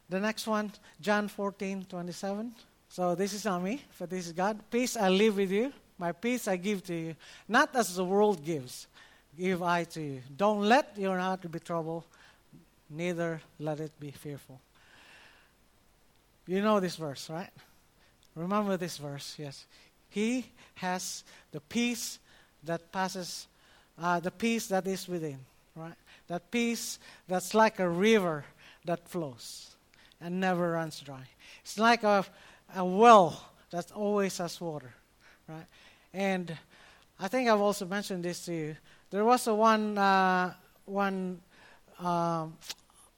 The 0.08 0.20
next 0.20 0.48
one, 0.48 0.72
John 1.00 1.28
14, 1.28 1.86
27. 1.88 2.54
So 2.90 3.14
this 3.14 3.32
is 3.32 3.44
not 3.44 3.62
me, 3.62 3.80
but 3.98 4.10
this 4.10 4.26
is 4.26 4.32
God. 4.32 4.58
Peace 4.68 4.96
I 4.96 5.08
live 5.08 5.36
with 5.36 5.52
you. 5.52 5.72
My 5.96 6.10
peace 6.10 6.48
I 6.48 6.56
give 6.56 6.82
to 6.84 6.94
you. 6.94 7.14
Not 7.48 7.74
as 7.76 7.94
the 7.94 8.04
world 8.04 8.44
gives, 8.44 8.88
give 9.38 9.62
I 9.62 9.84
to 9.84 10.00
you. 10.00 10.22
Don't 10.36 10.62
let 10.62 10.98
your 10.98 11.16
heart 11.18 11.48
be 11.50 11.60
troubled, 11.60 12.04
neither 12.88 13.40
let 13.60 13.78
it 13.78 13.92
be 14.00 14.10
fearful. 14.10 14.60
You 16.48 16.62
know 16.62 16.80
this 16.80 16.96
verse, 16.96 17.30
right? 17.30 17.50
Remember 18.34 18.76
this 18.76 18.96
verse, 18.96 19.36
yes. 19.38 19.66
He 20.08 20.46
has 20.74 21.22
the 21.52 21.60
peace 21.60 22.18
that 22.64 22.90
passes, 22.90 23.46
uh, 23.96 24.18
the 24.18 24.32
peace 24.32 24.66
that 24.66 24.86
is 24.88 25.06
within, 25.06 25.38
right? 25.76 25.94
That 26.26 26.50
peace 26.50 26.98
that's 27.28 27.54
like 27.54 27.78
a 27.78 27.88
river 27.88 28.44
that 28.84 29.08
flows 29.08 29.76
and 30.20 30.40
never 30.40 30.72
runs 30.72 31.00
dry. 31.00 31.28
It's 31.62 31.78
like 31.78 32.02
a, 32.02 32.24
a 32.74 32.84
well 32.84 33.40
that 33.70 33.92
always 33.92 34.38
has 34.38 34.60
water, 34.60 34.92
right? 35.48 35.66
And 36.12 36.56
I 37.18 37.28
think 37.28 37.48
I've 37.48 37.60
also 37.60 37.86
mentioned 37.86 38.24
this 38.24 38.44
to 38.46 38.52
you. 38.52 38.76
There 39.10 39.24
was 39.24 39.46
a 39.46 39.54
one 39.54 39.98
uh, 39.98 40.54
one 40.84 41.40
um, 41.98 42.56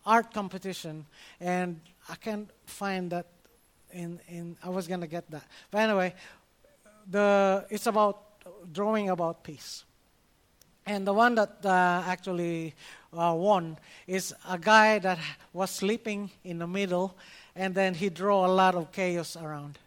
art 0.04 0.32
competition, 0.32 1.06
and 1.40 1.80
I 2.08 2.16
can't 2.16 2.50
find 2.66 3.10
that. 3.10 3.26
In 3.92 4.20
in 4.26 4.56
I 4.64 4.70
was 4.70 4.88
gonna 4.88 5.06
get 5.06 5.30
that, 5.30 5.44
but 5.70 5.78
anyway, 5.82 6.14
the 7.10 7.66
it's 7.68 7.86
about 7.86 8.22
drawing 8.72 9.10
about 9.10 9.44
peace. 9.44 9.84
And 10.86 11.06
the 11.06 11.12
one 11.12 11.34
that 11.34 11.64
uh, 11.64 12.02
actually 12.06 12.74
uh, 13.12 13.34
won 13.36 13.78
is 14.06 14.34
a 14.48 14.58
guy 14.58 14.98
that 14.98 15.18
was 15.52 15.70
sleeping 15.70 16.30
in 16.42 16.58
the 16.58 16.66
middle, 16.66 17.14
and 17.54 17.74
then 17.74 17.94
he 17.94 18.08
drew 18.08 18.34
a 18.34 18.48
lot 18.48 18.74
of 18.74 18.92
chaos 18.92 19.36
around. 19.36 19.78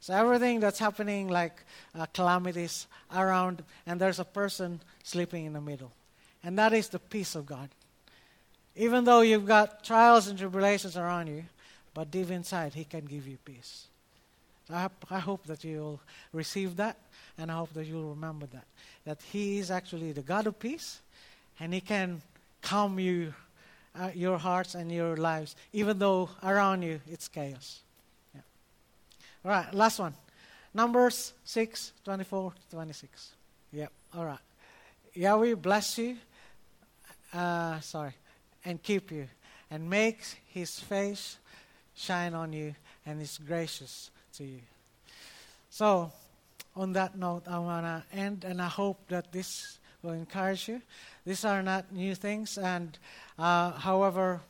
So 0.00 0.14
everything 0.14 0.60
that's 0.60 0.78
happening, 0.78 1.28
like 1.28 1.64
uh, 1.94 2.06
calamities 2.06 2.86
around, 3.14 3.64
and 3.86 4.00
there's 4.00 4.20
a 4.20 4.24
person 4.24 4.80
sleeping 5.02 5.44
in 5.44 5.52
the 5.52 5.60
middle, 5.60 5.92
and 6.44 6.58
that 6.58 6.72
is 6.72 6.88
the 6.88 6.98
peace 6.98 7.34
of 7.34 7.46
God. 7.46 7.68
Even 8.76 9.04
though 9.04 9.22
you've 9.22 9.46
got 9.46 9.82
trials 9.82 10.28
and 10.28 10.38
tribulations 10.38 10.96
around 10.96 11.26
you, 11.26 11.44
but 11.94 12.10
deep 12.10 12.30
inside, 12.30 12.74
He 12.74 12.84
can 12.84 13.04
give 13.06 13.26
you 13.26 13.38
peace. 13.44 13.86
I, 14.70 14.88
I 15.10 15.18
hope 15.18 15.46
that 15.46 15.64
you'll 15.64 16.00
receive 16.32 16.76
that, 16.76 16.96
and 17.36 17.50
I 17.50 17.54
hope 17.54 17.72
that 17.74 17.86
you'll 17.86 18.10
remember 18.10 18.46
that. 18.46 18.66
That 19.04 19.20
He 19.32 19.58
is 19.58 19.70
actually 19.70 20.12
the 20.12 20.22
God 20.22 20.46
of 20.46 20.60
peace, 20.60 21.00
and 21.58 21.74
He 21.74 21.80
can 21.80 22.22
calm 22.62 23.00
you, 23.00 23.34
uh, 23.98 24.10
your 24.14 24.38
hearts 24.38 24.74
and 24.74 24.90
your 24.92 25.16
lives, 25.16 25.56
even 25.72 25.98
though 25.98 26.28
around 26.42 26.82
you 26.82 27.00
it's 27.06 27.28
chaos. 27.28 27.80
Yeah. 28.34 28.40
All 29.44 29.50
right, 29.50 29.74
last 29.74 29.98
one. 29.98 30.14
Numbers 30.74 31.32
6, 31.44 31.92
24 32.04 32.52
26. 32.70 33.32
Yep, 33.72 33.92
all 34.16 34.24
right. 34.24 34.38
Yahweh 35.14 35.54
bless 35.54 35.98
you, 35.98 36.16
uh, 37.32 37.80
sorry, 37.80 38.12
and 38.64 38.82
keep 38.82 39.10
you, 39.10 39.26
and 39.70 39.88
makes 39.88 40.36
his 40.52 40.78
face 40.78 41.38
shine 41.96 42.34
on 42.34 42.52
you, 42.52 42.74
and 43.04 43.20
is 43.20 43.38
gracious 43.38 44.10
to 44.34 44.44
you. 44.44 44.60
So, 45.70 46.12
on 46.76 46.92
that 46.92 47.18
note, 47.18 47.42
I 47.48 47.58
want 47.58 47.84
to 47.84 48.16
end, 48.16 48.44
and 48.44 48.62
I 48.62 48.68
hope 48.68 49.08
that 49.08 49.32
this 49.32 49.78
will 50.02 50.12
encourage 50.12 50.68
you. 50.68 50.80
These 51.26 51.44
are 51.44 51.62
not 51.62 51.92
new 51.92 52.14
things, 52.14 52.56
and 52.56 52.96
uh, 53.38 53.72
however, 53.72 54.40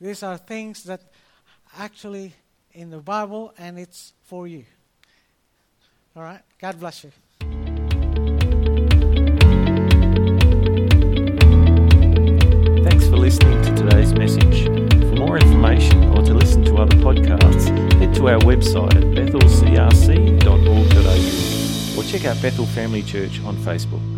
these 0.00 0.22
are 0.22 0.38
things 0.38 0.84
that 0.84 1.00
actually 1.76 2.34
in 2.72 2.90
the 2.90 2.98
Bible, 2.98 3.52
and 3.58 3.78
it's 3.78 4.12
for 4.24 4.46
you. 4.46 4.64
All 6.16 6.22
right? 6.22 6.40
God 6.60 6.80
bless 6.80 7.04
you. 7.04 7.12
Thanks 12.84 13.06
for 13.06 13.16
listening 13.16 13.62
to 13.62 13.74
today's 13.74 14.12
message. 14.14 14.64
For 14.64 15.16
more 15.16 15.38
information 15.38 16.04
or 16.16 16.22
to 16.22 16.34
listen 16.34 16.64
to 16.64 16.76
other 16.76 16.96
podcasts, 16.96 17.68
head 17.98 18.14
to 18.14 18.28
our 18.28 18.38
website 18.40 18.94
at 18.94 19.02
bethelcrc.org.au 19.02 22.00
or 22.00 22.04
check 22.04 22.24
out 22.24 22.40
Bethel 22.40 22.66
Family 22.66 23.02
Church 23.02 23.40
on 23.44 23.56
Facebook. 23.56 24.17